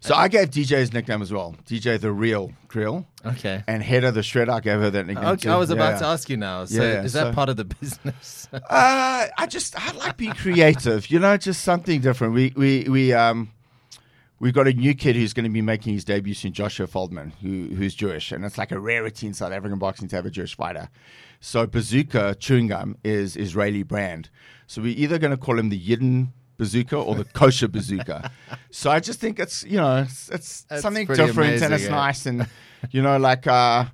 [0.00, 1.54] So I gave DJ his nickname as well.
[1.66, 3.04] DJ the real Kriel.
[3.24, 3.62] Okay.
[3.68, 5.24] And Heather the Shredder, I gave her that nickname.
[5.26, 5.50] Okay, too.
[5.50, 5.98] I was about yeah.
[5.98, 6.64] to ask you now.
[6.64, 8.48] So Yeah, is that so- part of the business?
[8.52, 8.58] Uh,
[9.36, 12.34] I just I like being creative, you know, just something different.
[12.34, 13.50] We we we um
[14.40, 17.32] we've got a new kid who's going to be making his debut soon, Joshua Feldman,
[17.42, 20.30] who who's Jewish, and it's like a rarity in South African boxing to have a
[20.30, 20.88] Jewish fighter.
[21.40, 24.30] So Bazooka chewing gum is Israeli brand.
[24.66, 28.30] So we're either going to call him the Yidden Bazooka or the Kosher Bazooka.
[28.70, 31.90] so I just think it's you know it's, it's something different and it's yeah.
[31.90, 32.46] nice and
[32.90, 33.84] you know like uh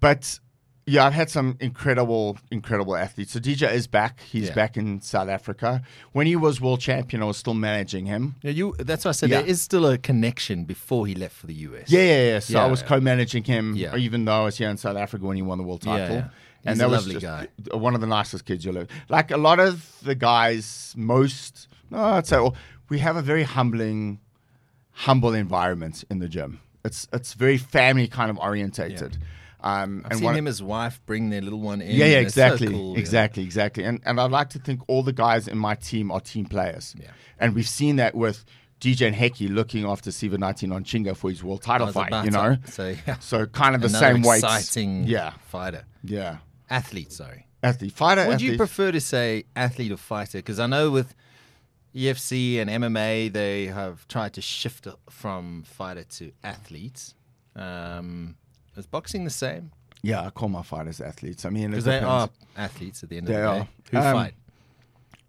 [0.00, 0.38] but
[0.86, 3.32] yeah, I've had some incredible, incredible athletes.
[3.32, 4.20] So DJ is back.
[4.20, 4.54] He's Yeah.
[4.54, 5.82] back in South Africa.
[6.12, 8.34] When he was world champion, I was still managing him.
[8.42, 8.74] yeah, you.
[8.78, 9.40] That's why I said Yeah.
[9.42, 11.90] there is still a connection before he left for the US.
[11.90, 12.38] Yeah, yeah, yeah.
[12.40, 13.96] So I was co-managing him, Yeah.
[13.96, 16.16] even though I was here in South Africa when he won the world title.
[16.16, 16.28] yeah.
[16.64, 17.48] And He's that a was guy.
[17.72, 18.88] one of the nicest kids you'll ever.
[19.08, 22.54] Like a lot of the guys, most no, I'd say well,
[22.88, 24.18] we have a very humbling,
[24.92, 26.60] humble environment in the gym.
[26.84, 29.18] It's it's very family kind of orientated.
[29.62, 31.94] Um, I've seen him and his wife bring their little one in.
[31.96, 32.98] Yeah, yeah, and it's so exactly, yeah.
[32.98, 33.84] exactly, exactly.
[33.84, 36.94] And and I'd like to think all the guys in my team are team players.
[36.98, 37.08] Yeah.
[37.38, 38.44] And we've seen that with
[38.80, 42.12] DJ and Hekkie looking after Sivenathi Nontshinga for his world title fight.
[42.24, 44.42] You to- know, So yeah, so kind of the same weights.
[44.42, 46.38] exciting Yeah, fighter, yeah.
[46.68, 47.12] athlete.
[47.12, 47.46] Sorry.
[47.62, 48.26] Athlete, fighter.
[48.26, 48.50] Would athlete.
[48.52, 50.38] you prefer to say athlete or fighter?
[50.38, 51.14] Because I know with
[51.94, 57.14] EFC and MMA, they have tried to shift from fighter to athletes.
[57.54, 58.36] Um,
[58.76, 59.72] is boxing the same?
[60.04, 61.44] yeah, I call my fighters athletes.
[61.44, 63.60] I mean, Because they are athletes at the end They of the are.
[63.60, 63.68] day.
[63.92, 64.34] Who Um, fight?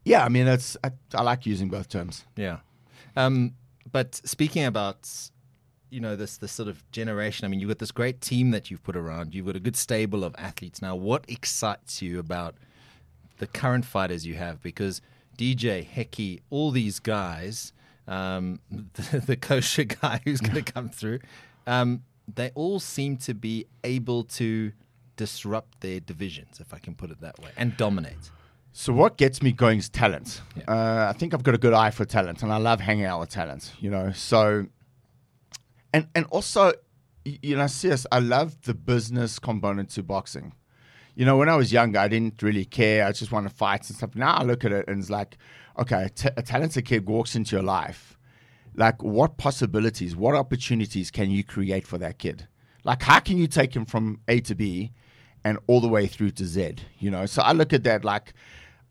[0.03, 2.25] Yeah, I mean, it's I, I like using both terms.
[2.35, 2.57] Yeah.
[3.15, 3.53] Um,
[3.91, 5.07] but speaking about,
[5.91, 8.71] you know, this this sort of generation, I mean, you've got this great team that
[8.71, 9.35] you've put around.
[9.35, 10.81] You've got a good stable of athletes.
[10.81, 12.55] Now, what excites you about
[13.37, 14.61] the current fighters you have?
[14.63, 15.01] Because
[15.37, 17.73] DJ, Hekkie, all these guys,
[18.07, 21.19] um, the, the kosher guy who's going to come through,
[21.67, 24.71] um, they all seem to be able to
[25.15, 28.31] disrupt their divisions, if I can put it that way, and dominate.
[28.71, 30.41] So what gets me going is talent.
[30.55, 30.63] Yeah.
[30.67, 33.19] Uh, I think I've got a good eye for talent, and I love hanging out
[33.19, 33.71] with talent.
[33.79, 34.65] You know, so
[35.93, 36.73] and and also,
[37.23, 40.53] you know, CS, I love the business component to boxing.
[41.15, 43.05] You know, when I was younger, I didn't really care.
[43.05, 44.15] I just wanted to fight and stuff.
[44.15, 45.37] Now I look at it and it's like,
[45.77, 48.17] okay, t- a talented kid walks into your life.
[48.75, 52.47] Like, what possibilities, what opportunities can you create for that kid?
[52.83, 54.91] Like, how can you take him from A to B
[55.43, 56.75] and all the way through to Z?
[56.99, 58.33] You know, so I look at that like,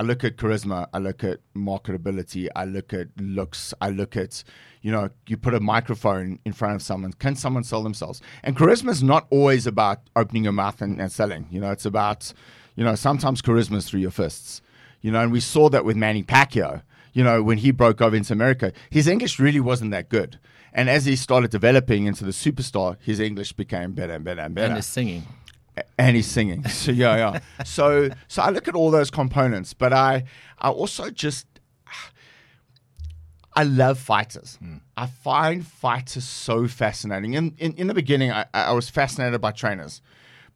[0.00, 4.42] I look at charisma, I look at marketability, I look at looks, I look at,
[4.80, 8.20] you know, you put a microphone in front of someone, can someone sell themselves?
[8.42, 11.46] And charisma is not always about opening your mouth and, and selling.
[11.50, 12.32] You know, it's about,
[12.74, 14.62] you know, sometimes charisma is through your fists.
[15.02, 16.82] You know, and we saw that with Manny Pacquiao.
[17.12, 20.38] You know, when he broke over into America, his English really wasn't that good.
[20.72, 24.54] And as he started developing into the superstar, his English became better and better and
[24.54, 25.24] better And is singing.
[25.98, 26.66] and he's singing.
[26.68, 27.40] So yeah, yeah.
[27.64, 30.24] So so I look at all those components, but I
[30.58, 31.46] I also just
[33.54, 34.58] I love fighters.
[34.96, 37.34] I find fighters so fascinating.
[37.34, 40.00] In in, in the beginning, I, I was fascinated by trainers,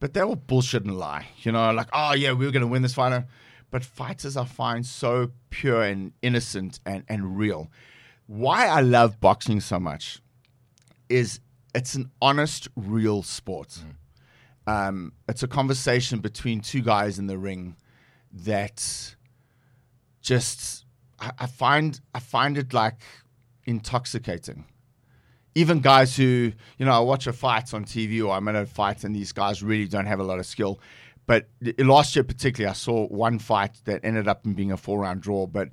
[0.01, 1.27] but they were bullshit and lie.
[1.43, 3.27] You know, like oh yeah, we were gonna win this fighter.
[3.71, 7.71] But fighters I find so pure and innocent and, and real.
[8.27, 10.21] why I love boxing so much
[11.09, 11.41] is
[11.75, 13.79] it's an honest, real sport.
[14.67, 17.77] Um, it's a conversation between two guys in the ring
[18.33, 19.15] that
[20.23, 20.85] just
[21.21, 23.03] I, I find I find it like
[23.65, 24.65] intoxicating.
[25.55, 28.67] Even guys who, you know, I watch a fight on TV or I'm at a
[28.67, 30.81] fight and these guys really don't have a lot of skill.
[31.27, 35.01] But last year, particularly, I saw one fight that ended up in being a four
[35.01, 35.47] round draw.
[35.47, 35.71] But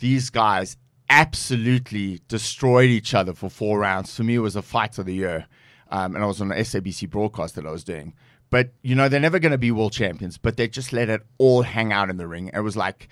[0.00, 0.76] these guys
[1.08, 4.14] absolutely destroyed each other for four rounds.
[4.14, 5.46] For me, it was a fight of the year.
[5.90, 8.14] Um, and I was on an SABC broadcast that I was doing.
[8.50, 11.22] But, you know, they're never going to be world champions, but they just let it
[11.38, 12.50] all hang out in the ring.
[12.54, 13.08] It was like,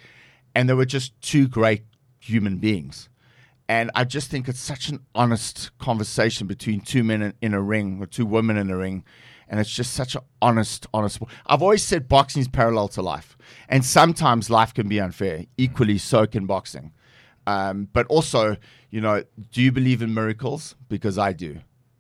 [0.54, 1.85] and they were just two great
[2.20, 3.08] human beings.
[3.68, 8.02] And I just think it's such an honest conversation between two men in a ring
[8.02, 9.04] or two women in a ring.
[9.52, 11.20] And it's just such an honest, honest.
[11.44, 13.36] I've always said boxing is parallel to life.
[13.68, 15.44] And sometimes life can be unfair.
[15.58, 16.92] Equally, so can boxing.
[17.46, 18.56] Um, but also,
[18.90, 20.74] you know, do you believe in miracles?
[20.88, 21.58] Because I do.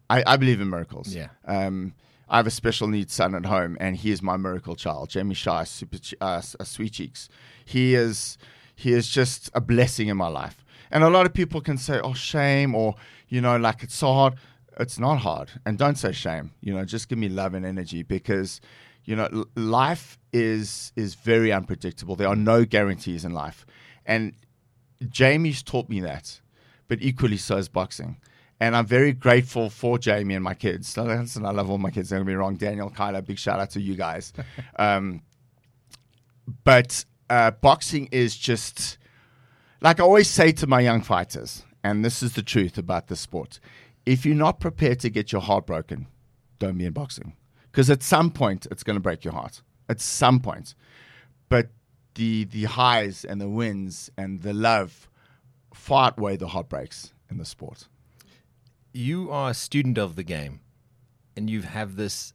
[0.08, 1.14] I, I believe in miracles.
[1.14, 1.28] Yeah.
[1.44, 1.92] Um,
[2.26, 5.10] I have a special needs son at home, and he is my miracle child.
[5.10, 7.28] Jamie Shah, super uh, sweet cheeks.
[7.66, 8.38] He is
[8.74, 10.64] he is just a blessing in my life.
[10.90, 12.94] And a lot of people can say, "Oh, shame," or
[13.28, 14.34] you know, like it's so hard.
[14.78, 16.52] It's not hard, and don't say shame.
[16.60, 18.60] You know, just give me love and energy because
[19.04, 22.16] you know l- life is is very unpredictable.
[22.16, 23.66] There are no guarantees in life,
[24.06, 24.34] and
[25.08, 26.40] Jamie's taught me that,
[26.88, 28.18] but equally so is boxing.
[28.60, 30.96] And I'm very grateful for Jamie and my kids.
[30.96, 32.10] And I love all my kids.
[32.10, 32.54] Don't get me wrong.
[32.54, 34.32] Daniel, Kyla, big shout out to you guys.
[34.76, 35.20] um,
[36.62, 38.98] but uh, boxing is just
[39.80, 43.16] like I always say to my young fighters, and this is the truth about the
[43.16, 43.58] sport.
[44.04, 46.06] If you're not prepared to get your heart broken,
[46.58, 47.34] don't be in boxing.
[47.70, 49.62] Because at some point, it's going to break your heart.
[49.88, 50.74] At some point.
[51.48, 51.70] But
[52.14, 55.08] the the highs and the wins and the love
[55.74, 57.88] far outweigh the heartbreaks in the sport.
[58.92, 60.60] You are a student of the game,
[61.36, 62.34] and you have this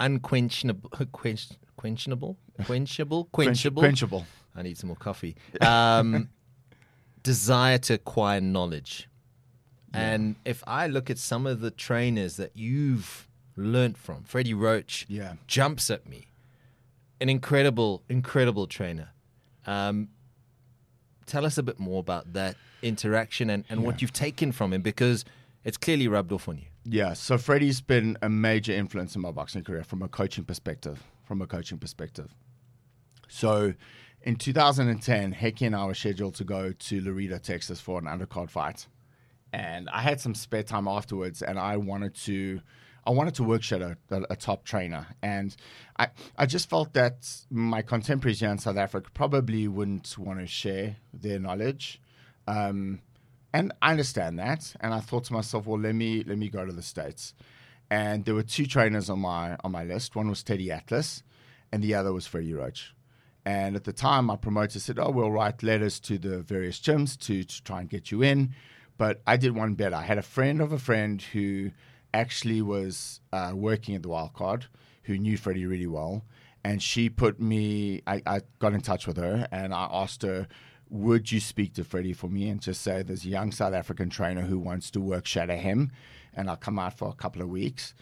[0.00, 4.24] unquenchable, quench, quenchable, quenchable, quenchable, quenchable.
[4.56, 5.36] I need some more coffee.
[5.60, 6.28] Um,
[7.22, 9.08] desire to acquire knowledge,
[9.94, 15.06] and if I look at some of the trainers that you've learnt from, Freddie Roach,
[15.08, 15.34] Yeah.
[15.46, 16.26] jumps at me.
[17.20, 19.10] An incredible, incredible trainer.
[19.66, 20.08] Um,
[21.26, 24.82] tell us a bit more about that interaction and, and what you've taken from him
[24.82, 25.24] because
[25.64, 26.64] it's clearly rubbed off on you.
[26.84, 31.02] Yeah, so Freddie's been a major influence in my boxing career from a coaching perspective.
[31.24, 32.34] From a coaching perspective.
[33.28, 33.72] So
[34.22, 38.50] in 2010, Hekkie and I were scheduled to go to Laredo, Texas for an undercard
[38.50, 38.86] fight.
[39.54, 42.60] And I had some spare time afterwards and I wanted to
[43.06, 45.06] I wanted to work shadow a, a top trainer.
[45.22, 45.54] And
[45.96, 50.46] I, I just felt that my contemporaries here in South Africa probably wouldn't want to
[50.48, 52.00] share their knowledge.
[52.48, 53.00] Um,
[53.52, 54.74] and I understand that.
[54.80, 57.32] And I thought to myself, well, let me let me go to the states.
[57.88, 60.16] And there were two trainers on my on my list.
[60.16, 61.22] One was Teddy Atlas,
[61.70, 62.92] and the other was Freddie Roach.
[63.44, 67.16] And at the time, my promoter said, "Oh, we'll write letters to the various gyms
[67.26, 68.54] to, to try and get you in."
[68.96, 69.96] But I did one better.
[69.96, 71.72] I had a friend of a friend who
[72.12, 74.66] actually was uh, working at the Wild Card,
[75.04, 76.24] who knew Freddie really well,
[76.62, 78.02] and she put me.
[78.06, 80.46] I, I got in touch with her, and I asked her,
[80.88, 84.10] "Would you speak to Freddie for me and just say there's a young South African
[84.10, 85.90] trainer who wants to work shadow him,
[86.32, 87.94] and I'll come out for a couple of weeks,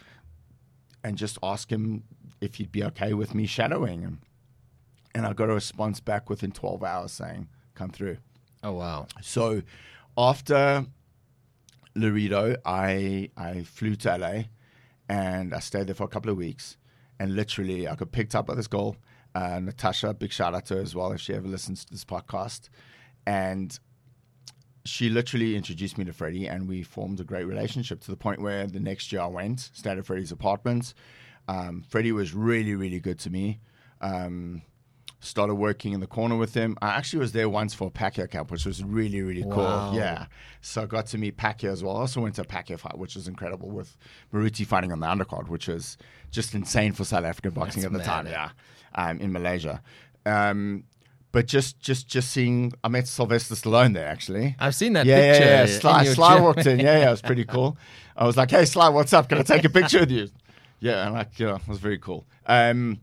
[1.03, 2.03] and just ask him
[2.39, 4.21] if he'd be okay with me shadowing him."
[5.15, 8.17] And I got a response back within 12 hours saying, "Come through."
[8.63, 9.07] Oh, wow.
[9.21, 9.61] So
[10.17, 10.85] after
[11.95, 14.43] Laredo, I I flew to LA
[15.09, 16.77] and I stayed there for a couple of weeks.
[17.19, 18.95] And literally, I got picked up by this girl,
[19.35, 20.13] uh, Natasha.
[20.13, 22.69] Big shout out to her as well if she ever listens to this podcast.
[23.25, 23.77] And
[24.85, 28.41] she literally introduced me to Freddie, and we formed a great relationship to the point
[28.41, 30.93] where the next year I went, stayed at Freddie's apartment.
[31.47, 33.59] Um, Freddie was really, really good to me.
[34.01, 34.63] Um,
[35.23, 36.77] started working in the corner with him.
[36.81, 39.89] I actually was there once for a Pacquiao camp, which was really, really Wow.
[39.91, 39.97] cool.
[39.97, 40.25] Yeah.
[40.61, 41.95] So I got to meet Pacquiao as well.
[41.97, 43.95] I also went to a Pacquiao fight, which was incredible with
[44.33, 45.97] Moruti fighting on the undercard, which was
[46.29, 48.27] just insane for South African boxing That's at the time.
[48.27, 48.49] Yeah.
[48.95, 49.81] Um, in Malaysia.
[50.25, 50.83] Um,
[51.31, 54.55] but just, just, just seeing, I met Sylvester Stallone there actually.
[54.59, 55.45] I've seen that Yeah, yeah, picture.
[55.49, 55.61] yeah.
[55.61, 56.79] in Sly, Sly walked in.
[56.79, 57.77] Yeah, yeah, it was pretty cool.
[58.15, 59.27] I was like, "Hey, Sly, what's up?
[59.29, 60.27] Can I take a picture with you?"
[60.79, 62.27] Yeah, and like, yeah, it was very cool.
[62.45, 62.99] Um,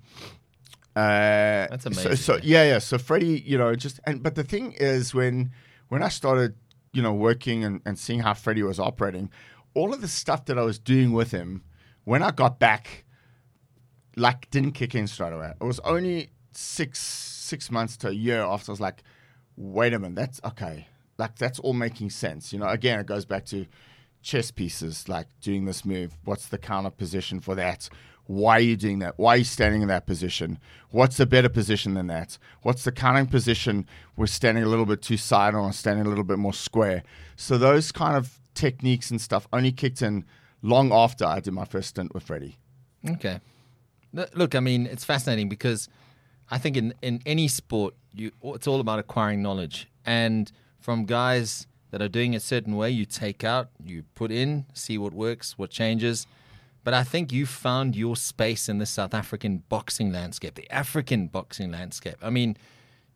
[0.97, 2.17] uh, That's So, amazing.
[2.17, 2.79] so yeah, yeah.
[2.79, 5.53] So Freddie, you know, just and but the thing is, when
[5.89, 6.55] when I started,
[6.93, 9.31] you know, working and, and seeing how Freddie was operating,
[9.75, 11.63] all of the stuff that I was doing with him,
[12.05, 13.05] when I got back,
[14.17, 15.53] like didn't kick in straight away.
[15.61, 19.03] It was only six six months to a year after I was like,
[19.57, 20.87] wait a minute, that's okay.
[21.19, 22.53] like that's all making sense.
[22.53, 23.67] You know, again, it goes back to
[24.23, 26.17] chess pieces, like doing this move.
[26.25, 27.89] What's the counter position for that?
[28.31, 29.19] Why are you doing that?
[29.19, 30.61] Why are you standing in that position?
[30.93, 32.39] What's a better position than that?
[32.63, 33.89] What's the counting position?
[34.17, 37.03] We're standing a little bit too side on, standing a little bit more square.
[37.35, 40.25] So those kind of techniques and stuff only kicked in
[40.63, 42.57] long after I did my first stint with Freddie.
[43.05, 43.41] Okay.
[44.13, 45.89] Look, I mean, it's fascinating because
[46.53, 49.89] I think in, in any sport, you it's all about acquiring knowledge.
[50.07, 54.67] And from guys that are doing a certain way, you take out, you put in,
[54.73, 56.29] see what works, what changes.
[56.85, 61.27] But I think you found your space in the South African boxing landscape, the African
[61.29, 62.17] boxing landscape.
[62.23, 62.57] I mean,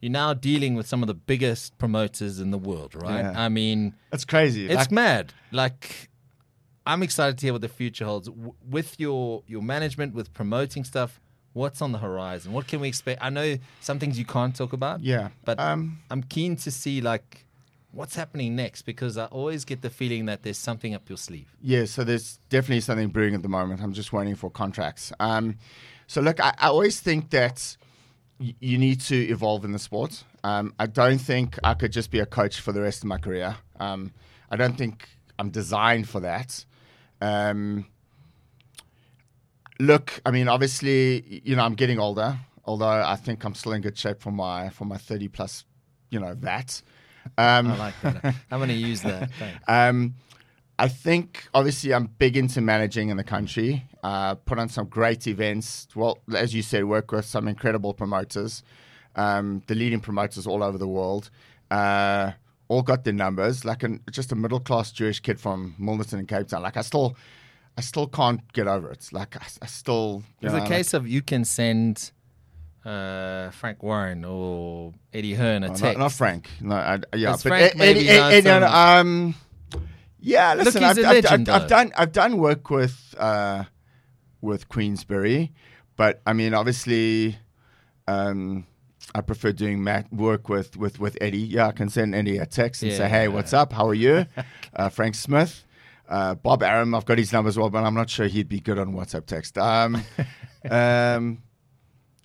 [0.00, 3.20] you're now dealing with some of the biggest promoters in the world, right?
[3.24, 3.32] Yeah.
[3.44, 4.66] I mean, It's crazy.
[4.66, 5.32] it's Like, mad.
[5.50, 6.10] Like,
[6.86, 10.84] I'm excited to hear what the future holds w- with your your management, with promoting
[10.84, 11.18] stuff.
[11.54, 12.52] What's on the horizon?
[12.52, 13.22] What can we expect?
[13.24, 15.00] I know some things you can't talk about.
[15.02, 17.46] yeah, but um, I'm keen to see like
[17.94, 21.54] what's happening next because I always get the feeling that there's something up your sleeve.
[21.60, 23.82] Yeah, so there's definitely something brewing at the moment.
[23.82, 25.12] I'm just waiting for contracts.
[25.20, 25.56] Um,
[26.06, 27.76] so look, I, I always think that
[28.38, 30.24] y- you need to evolve in the sport.
[30.42, 33.18] Um, I don't think I could just be a coach for the rest of my
[33.18, 33.56] career.
[33.80, 34.12] Um,
[34.50, 36.64] I don't think I'm designed for that.
[37.20, 37.86] Um,
[39.78, 42.38] look, I mean, obviously, you know, I'm getting older.
[42.66, 45.64] Although I think I'm still in good shape for my for my 30 plus,
[46.10, 46.80] you know, that.
[47.38, 48.34] Um, I like that.
[48.50, 49.30] I'm going to use that.
[49.68, 50.14] Um,
[50.78, 53.84] I think obviously I'm big into managing in the country.
[54.02, 55.86] Uh, put on some great events.
[55.94, 58.62] Well, as you said, work with some incredible promoters,
[59.14, 61.30] um, the leading promoters all over the world.
[61.70, 62.32] Uh,
[62.66, 63.64] all got their numbers.
[63.64, 66.62] Like an, just a middle class Jewish kid from Milnerton in Cape Town.
[66.62, 67.16] Like I still,
[67.78, 69.08] I still can't get over it.
[69.12, 70.24] Like I, I still.
[70.42, 72.10] It's know, a like- case of you can send
[72.84, 75.82] uh, Frank Warren or Eddie Hearn a Oh, text.
[75.82, 76.48] not, not Frank.
[76.60, 79.34] No, I, yeah, Does but Frank Ed- maybe Ed- know Ed- some- no, no, um,
[80.20, 80.54] yeah.
[80.54, 81.48] Listen, he's I've, I've- I've.
[81.48, 83.64] I've done I've done work with uh,
[84.40, 85.52] with Queensberry,
[85.96, 87.38] but I mean, obviously,
[88.06, 88.66] um,
[89.14, 91.38] I prefer doing mat- work with, with with Eddie.
[91.38, 93.08] Yeah, I can send Eddie a text and say, Yeah.
[93.08, 93.72] "Hey, what's up?
[93.72, 94.26] How are you?"
[94.76, 95.64] uh, Frank Smith.
[96.06, 98.60] Uh, Bob Arum, I've got his number as well, but I'm not sure he'd be
[98.60, 99.56] good on WhatsApp text.
[99.56, 100.02] Um,
[100.70, 101.42] um,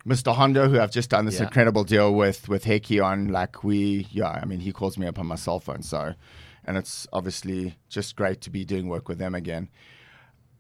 [0.10, 0.34] Mr.
[0.36, 1.44] Honda, who I've just done this Yeah.
[1.44, 5.20] incredible deal with with Hekkie on, like we, yeah, I mean, he calls me up
[5.20, 6.16] on my cell phone, so,
[6.66, 9.70] and it's obviously just great to be doing work with them again.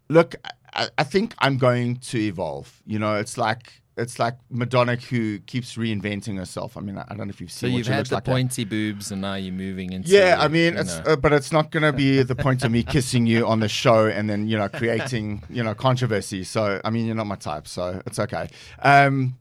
[0.07, 0.35] Look,
[0.73, 2.81] I, I think I'm going to evolve.
[2.85, 6.77] You know, it's like it's like Madonna who keeps reinventing herself.
[6.77, 8.09] I mean, I, I don't know if you've So seen what you've she had looks
[8.09, 8.23] the like.
[8.23, 10.09] pointy boobs, and now you're moving into.
[10.09, 12.83] Yeah, I mean, it's uh, but it's not going to be the point of me
[12.83, 16.43] kissing you on the show and then you know creating you know controversy.
[16.43, 18.47] So I mean, you're not my type, so it's okay.
[18.83, 19.35] Um,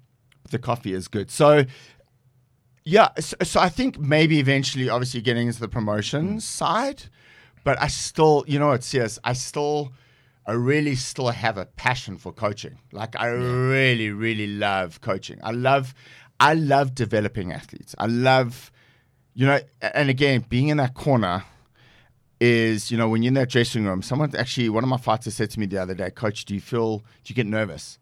[0.50, 1.30] the coffee is good.
[1.30, 1.64] So
[2.84, 6.42] yeah, so, so I think maybe eventually, obviously, getting into the promotion mm.
[6.42, 7.04] side,
[7.62, 9.92] but I still, you know, it's yes, I still.
[10.46, 12.78] I really still have a passion for coaching.
[12.90, 15.38] Like I really, really love coaching.
[15.42, 15.92] I love,
[16.40, 17.94] I love developing athletes.
[17.98, 18.72] I love,
[19.34, 21.44] you know, and again, being in that corner
[22.40, 25.34] is, you know, when you're in that dressing room, someone actually, one of my fighters
[25.34, 27.98] said to me the other day, Coach, do you feel, do you get nervous?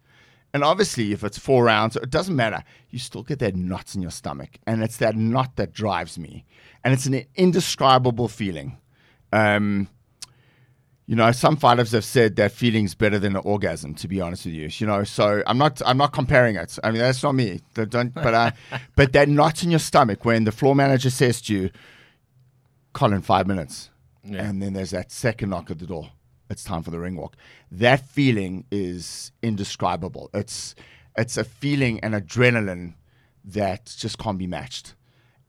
[0.56, 2.64] And obviously, if it's four rounds, it doesn't matter.
[2.88, 4.56] You still get that knot in your stomach.
[4.66, 6.46] And it's that knot that drives me.
[6.82, 8.78] And it's an indescribable feeling.
[9.34, 9.88] Um,
[11.04, 13.92] you know, some fighters have said that feeling's better than an orgasm.
[13.96, 16.78] To be honest with you, you know, so I'm not, I'm not comparing it.
[16.82, 17.60] I mean, that's not me.
[17.74, 18.50] Don't, but, uh,
[18.96, 21.70] but that knot in your stomach when the floor manager says to you,
[22.94, 23.90] "Colin, five minutes,"
[24.24, 24.42] Yeah.
[24.44, 26.12] and then there's that second knock at the door.
[26.48, 27.36] It's time for the ring walk.
[27.70, 30.30] That feeling is indescribable.
[30.32, 30.74] It's,
[31.16, 32.94] it's a feeling and adrenaline
[33.44, 34.94] that just can't be matched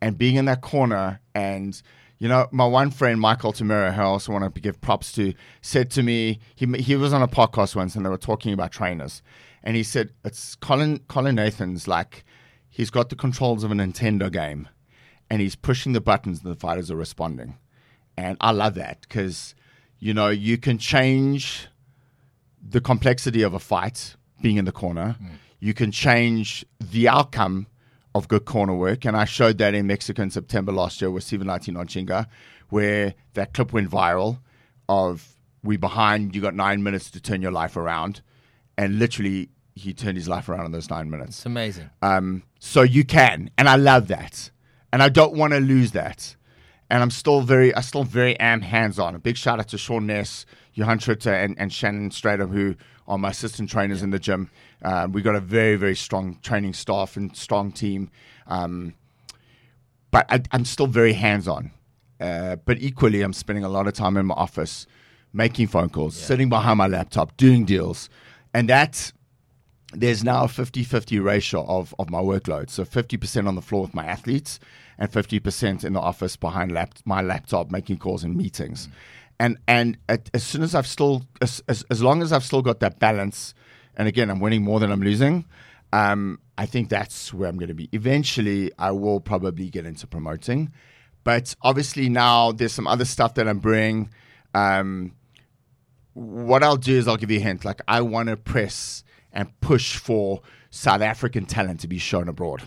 [0.02, 1.82] and being in that corner and
[2.20, 5.34] you know my one friend michael tamura who i also want to give props to
[5.62, 8.72] said to me he, he was on a podcast once and they were talking about
[8.72, 9.22] trainers
[9.64, 12.24] and he said it's colin colin nathan's like
[12.70, 14.68] he's got the controls of a nintendo game
[15.30, 17.58] and he's pushing the buttons and the fighters are responding
[18.16, 19.56] and i love that because
[20.00, 21.68] you know you can change
[22.62, 25.16] the complexity of a fight being in the corner.
[25.60, 27.68] You can change the outcome
[28.18, 29.06] of good corner work.
[29.06, 32.28] And I showed that in Mexico in September last year with Sivenathi Nontshinga,
[32.70, 34.40] where that clip went viral
[34.90, 38.22] of we behind, you got nine minutes to turn your life around.
[38.78, 41.38] And literally, he turned his life around in those nine minutes.
[41.38, 41.90] It's amazing.
[42.02, 44.52] Um, so you can, and I love that,
[44.92, 46.36] and I don't want to lose that.
[46.90, 49.14] And I'm still very, I still very am hands on.
[49.16, 52.76] A big shout out to Sean Ness, Johan Tritter, and, and Shannon Strader, who
[53.08, 54.50] are my assistant trainers in the gym.
[54.84, 58.10] Um, we got a very, very strong training staff and strong team.
[58.48, 58.94] Um,
[60.12, 61.72] but I, I'm still very hands on.
[62.20, 64.88] uh, but equally, I'm spending a lot of time in my office
[65.34, 68.10] making phone calls, sitting behind my laptop, doing deals.
[68.54, 69.12] And that
[69.94, 72.70] there's now a 50 50 ratio of, of my workload.
[72.70, 74.60] So 50% on the floor with my athletes
[75.00, 78.90] and 50% in the office behind lap, my laptop making calls and meetings.
[79.40, 82.64] And and at, as soon as I've still, as, as, as long as I've still
[82.64, 83.54] got that balance,
[83.96, 85.46] and again, I'm winning more than I'm losing,
[85.94, 87.90] um, I think that's where I'm going to be.
[87.92, 90.72] Eventually, I will probably get into promoting.
[91.24, 94.10] But obviously, now there's some other stuff that I'm bringing.
[94.54, 95.14] Um,
[96.14, 97.64] what I'll do is I'll give you a hint.
[97.64, 100.42] Like, I want to press and push for
[100.72, 102.64] South African talent to be shown abroad.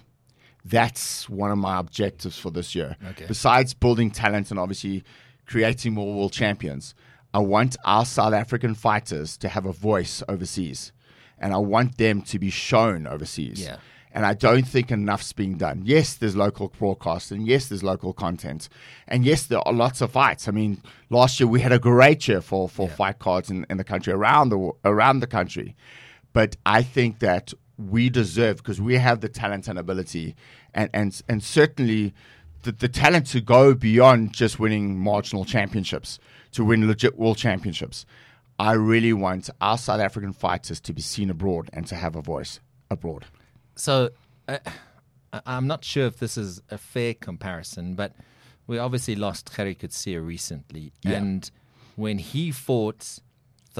[0.64, 2.96] That's one of my objectives for this year.
[3.10, 3.26] Okay.
[3.26, 5.04] Besides building talent and obviously
[5.46, 6.94] creating more world champions,
[7.32, 10.92] I want our South African fighters to have a voice overseas.
[11.38, 13.62] And I want them to be shown overseas.
[13.62, 13.76] Yeah.
[14.12, 15.82] And I don't think enough's being done.
[15.84, 18.68] Yes, there's local broadcast, and yes, there's local content,
[19.06, 20.48] and yes, there are lots of fights.
[20.48, 22.94] I mean, last year we had a great year for, for Yeah.
[22.96, 25.76] fight cards in, in the country around the around the country.
[26.32, 30.34] But I think that we deserve because we have the talent and ability,
[30.74, 32.14] and and and certainly
[32.62, 36.18] the, the talent to go beyond just winning marginal championships
[36.52, 38.04] to win legit world championships.
[38.58, 42.20] I really want our South African fighters to be seen abroad and to have a
[42.20, 42.60] voice
[42.90, 43.24] abroad.
[43.74, 44.10] So
[44.46, 44.58] uh,
[45.46, 48.12] I'm not sure if this is a fair comparison, but
[48.66, 51.12] we obviously lost Gerrie Coetzee recently, Yeah.
[51.12, 51.50] and
[51.96, 53.18] when he fought,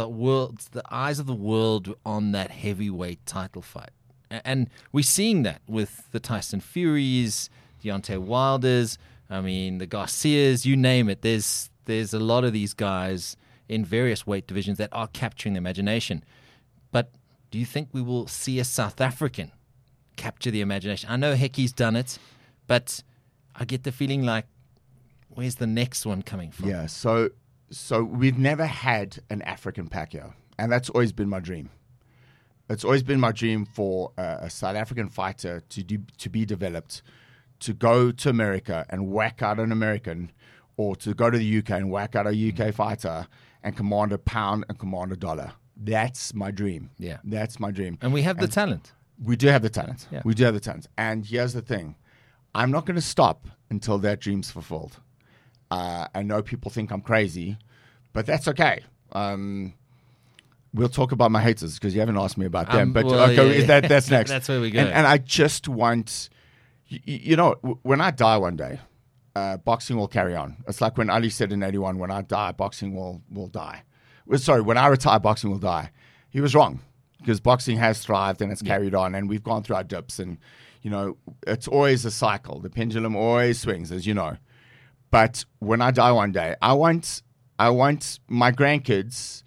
[0.01, 3.91] the world, the eyes of the world on that heavyweight title fight,
[4.31, 7.51] and we're seeing that with the Tyson Furies,
[7.83, 8.99] Deontay Wilders.
[9.29, 11.23] I mean, the Garcias, you name it.
[11.23, 13.37] There's there's a lot of these guys
[13.69, 16.25] in various weight divisions that are capturing the imagination.
[16.91, 17.11] But
[17.51, 19.53] do you think we will see a South African
[20.17, 21.11] capture the imagination?
[21.11, 22.19] I know Hekkie's done it,
[22.67, 23.03] but
[23.55, 24.47] I get the feeling like,
[25.29, 26.69] where's the next one coming from?
[26.69, 27.31] Yeah, so
[27.71, 31.71] so we've never had an African Pacquiao, and that's always been my dream.
[32.69, 36.45] It's always been my dream for a, a South African fighter to do, to be
[36.45, 37.03] developed,
[37.61, 40.31] to go to America and whack out an American,
[40.77, 42.75] or to go to the UK and whack out a UK mm.
[42.75, 43.27] fighter
[43.63, 45.53] and command a pound and command a dollar.
[45.77, 46.91] That's my dream.
[46.99, 47.19] Yeah.
[47.25, 47.99] that's my dream.
[48.03, 48.93] And we have the talent.
[49.23, 50.07] We do have the talent.
[50.11, 50.23] Yeah.
[50.25, 50.89] We do have the talent.
[50.97, 51.97] And here's the thing
[52.55, 55.01] I'm not going to stop until that dream's fulfilled.
[55.71, 57.57] Uh, I know people think I'm crazy,
[58.13, 58.83] but that's okay.
[59.13, 59.75] Um,
[60.75, 62.89] we'll talk about my haters because you haven't asked me about them.
[62.89, 64.31] Um, But well, okay, yeah, is that that's next.
[64.31, 64.81] That's where we go.
[64.81, 66.29] And, and I just want,
[66.89, 68.81] you, you know, when I die one day,
[69.37, 70.57] uh, boxing will carry on.
[70.67, 73.83] It's like when Ali said in '81, "When I die, boxing will will die."
[74.27, 75.91] Well, sorry, when I retire, boxing will die.
[76.31, 76.81] He was wrong
[77.19, 80.39] because boxing has thrived and it's carried on, and we've gone through our dips, and
[80.83, 81.17] you know,
[81.47, 82.59] it's always a cycle.
[82.61, 84.37] The pendulum always swings, as you know.
[85.11, 87.23] But when I die one day, I want
[87.59, 89.43] I want my grandkids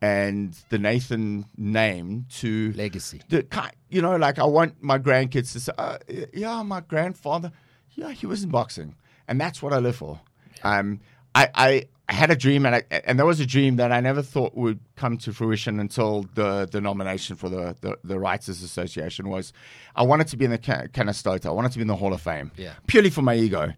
[0.00, 3.22] and the Nathan name to Legacy.
[3.28, 3.46] the
[3.88, 5.98] you know, like I want my grandkids to say, uh,
[6.32, 7.52] yeah, my grandfather,
[7.92, 8.96] yeah, he was in boxing,
[9.28, 10.20] and that's what I live for.
[10.64, 11.00] Um,
[11.34, 14.22] I, I had a dream, and I, and that was a dream that I never
[14.22, 19.28] thought would come to fruition until the the nomination for the the, the Writers Association
[19.28, 19.52] was.
[19.94, 21.46] I wanted to be in the Ca- Canastota.
[21.46, 22.50] I wanted to be in the Hall of Fame.
[22.56, 22.72] Yeah.
[22.86, 23.72] purely for my ego,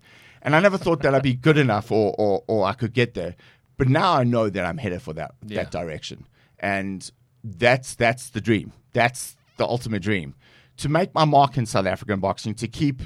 [0.44, 3.14] and I never thought that I'd be good enough or or, or I could get
[3.14, 3.34] there.
[3.76, 5.62] But now I know that I'm headed for that Yeah.
[5.62, 6.26] that direction,
[6.60, 7.10] and
[7.42, 8.72] that's that's the dream.
[8.92, 10.34] That's the ultimate dream
[10.76, 13.02] to make my mark in South African boxing, to keep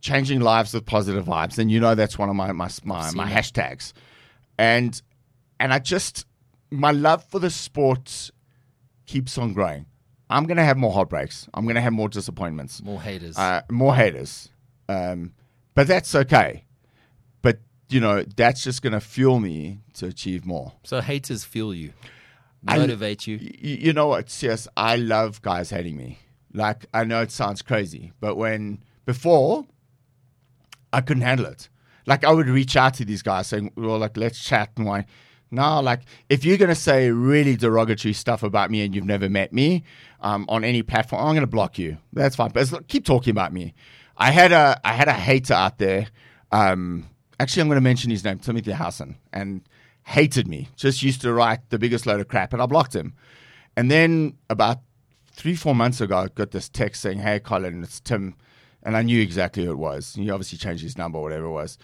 [0.00, 3.30] changing lives with positive vibes, and you know that's one of my my my, my
[3.30, 3.92] hashtags,
[4.58, 5.00] and
[5.60, 6.26] and I just
[6.70, 8.30] my love for the sport
[9.06, 9.86] keeps on growing.
[10.30, 11.46] I'm gonna have more heartbreaks.
[11.54, 13.36] I'm gonna have more disappointments, More haters.
[13.38, 14.48] uh, more haters,
[14.88, 15.32] um,
[15.74, 16.64] but that's okay.
[17.92, 20.72] You know that's just gonna fuel me to achieve more.
[20.84, 21.92] so haters fuel you,
[22.66, 23.38] I- motivate you.
[23.60, 24.68] You know what, CS?
[24.76, 26.18] I love guys hating me.
[26.54, 29.66] Like I know it sounds crazy, but when before
[30.92, 31.68] I couldn't handle it.
[32.06, 35.06] Like I would reach out to these guys saying, "Well, like let's chat." And why?
[35.50, 39.52] No, like if you're gonna say really derogatory stuff about me and you've never met
[39.52, 39.84] me
[40.20, 41.98] um, on any platform, I'm gonna block you.
[42.12, 43.74] That's fine, but keep talking about me.
[44.16, 46.08] I had a I had a hater out there.
[46.50, 47.06] Um,
[47.42, 49.62] actually, I'm gonna mention his name, Timothy Hassan, and
[50.04, 50.68] hated me.
[50.76, 53.14] Just used to write the biggest load of crap, and I blocked him.
[53.76, 54.78] And then about
[55.32, 58.34] three, four months ago, I got this text saying, Hey, Colin, it's Tim.
[58.82, 60.14] And I knew exactly who it was.
[60.14, 61.78] He obviously changed his number, whatever it was.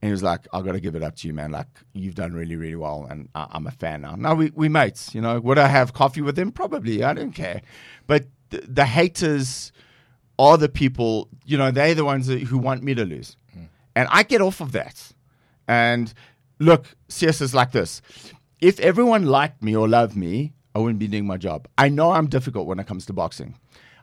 [0.00, 1.50] And he was like, I've got to give it up to you, man.
[1.50, 3.06] Like, you've done really, really well.
[3.10, 4.14] And I- I'm a fan now.
[4.14, 5.40] Now, we, we mates, you know.
[5.40, 6.52] Would I have coffee with him?
[6.52, 7.02] Probably.
[7.02, 7.60] I don't care.
[8.06, 9.72] But the, the haters
[10.38, 13.36] are the people, you know, they're the ones that- who want me to lose.
[13.96, 15.12] And I get off of that.
[15.68, 16.12] And
[16.58, 18.02] look, CS is like this.
[18.60, 21.68] If everyone liked me or loved me, I wouldn't be doing my job.
[21.78, 23.56] I know I'm difficult when it comes to boxing.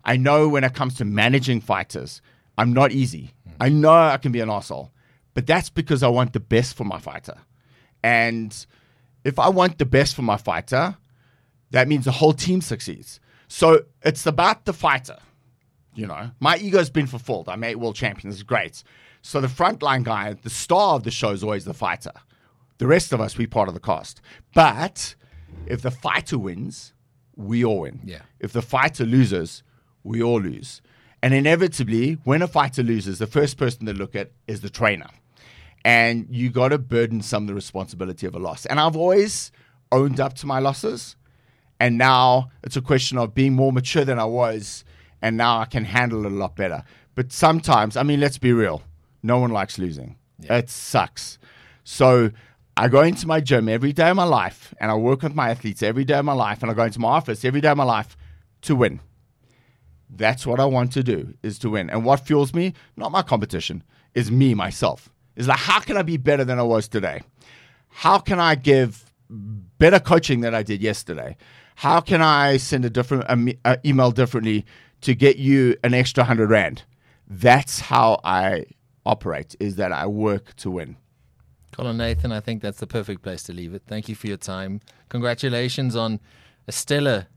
[0.06, 2.22] I know when it comes to managing fighters,
[2.58, 3.34] I'm not easy.
[3.60, 4.92] I know I can be an asshole,
[5.34, 7.36] but that's because I want the best for my fighter.
[8.04, 8.66] And
[9.24, 10.98] if I want the best for my fighter,
[11.72, 13.20] that means the whole team succeeds.
[13.48, 15.18] So it's about the fighter.
[15.94, 17.50] You know, my ego's been fulfilled.
[17.50, 18.42] I made world champions.
[18.44, 18.84] Great.
[19.22, 22.12] So the frontline guy, the star of the show is always the fighter.
[22.80, 24.22] The rest of us, we part of the cast.
[24.54, 25.16] But
[25.68, 26.94] if the fighter wins,
[27.36, 28.02] we all win.
[28.04, 28.22] Yeah.
[28.40, 29.64] If the fighter loses,
[30.04, 30.82] we all lose.
[31.22, 35.08] And inevitably, when a fighter loses, the first person to look at is the trainer.
[35.86, 38.66] And you got to burden some of the responsibility of a loss.
[38.66, 39.52] And I've always
[39.92, 41.16] owned up to my losses.
[41.80, 44.84] And now it's a question of being more mature than I was.
[45.22, 46.84] And now I can handle it a lot better.
[47.14, 48.82] But sometimes, I mean, let's be real.
[49.24, 50.18] No one likes losing.
[50.44, 51.38] It sucks.
[51.84, 52.32] So
[52.78, 55.50] I go into my gym every day of my life and I work with my
[55.50, 56.62] athletes every day of my life.
[56.62, 58.18] And I go into my office every day of my life
[58.64, 59.00] to win.
[60.10, 61.90] That's what I want to do is to win.
[61.90, 65.10] And what fuels me, not my competition, is me, myself.
[65.36, 67.22] Is like, how can I be better than I was today?
[67.90, 71.38] How can I give better coaching than I did yesterday?
[71.76, 74.66] How can I send a different a a email differently
[75.02, 76.84] to get you an extra hundred rand?
[77.28, 78.66] That's how I
[79.06, 79.56] operate.
[79.60, 80.98] Is that I work to win.
[81.72, 83.84] Colin Nathan, I think that's the perfect place to leave it.
[83.88, 84.82] Thank you for your time.
[85.10, 86.20] Congratulations on
[86.68, 87.28] a stellar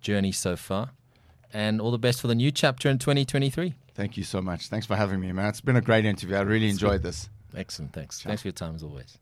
[0.00, 0.90] journey so far,
[1.52, 3.74] and all the best for the new chapter in 2023.
[3.94, 4.68] Thank you so much.
[4.68, 5.48] Thanks for having me, man.
[5.48, 6.36] It's been a great interview.
[6.36, 7.28] I really enjoyed this.
[7.56, 7.92] Excellent.
[7.92, 8.22] Thanks.
[8.22, 9.18] Thanks for your time as always.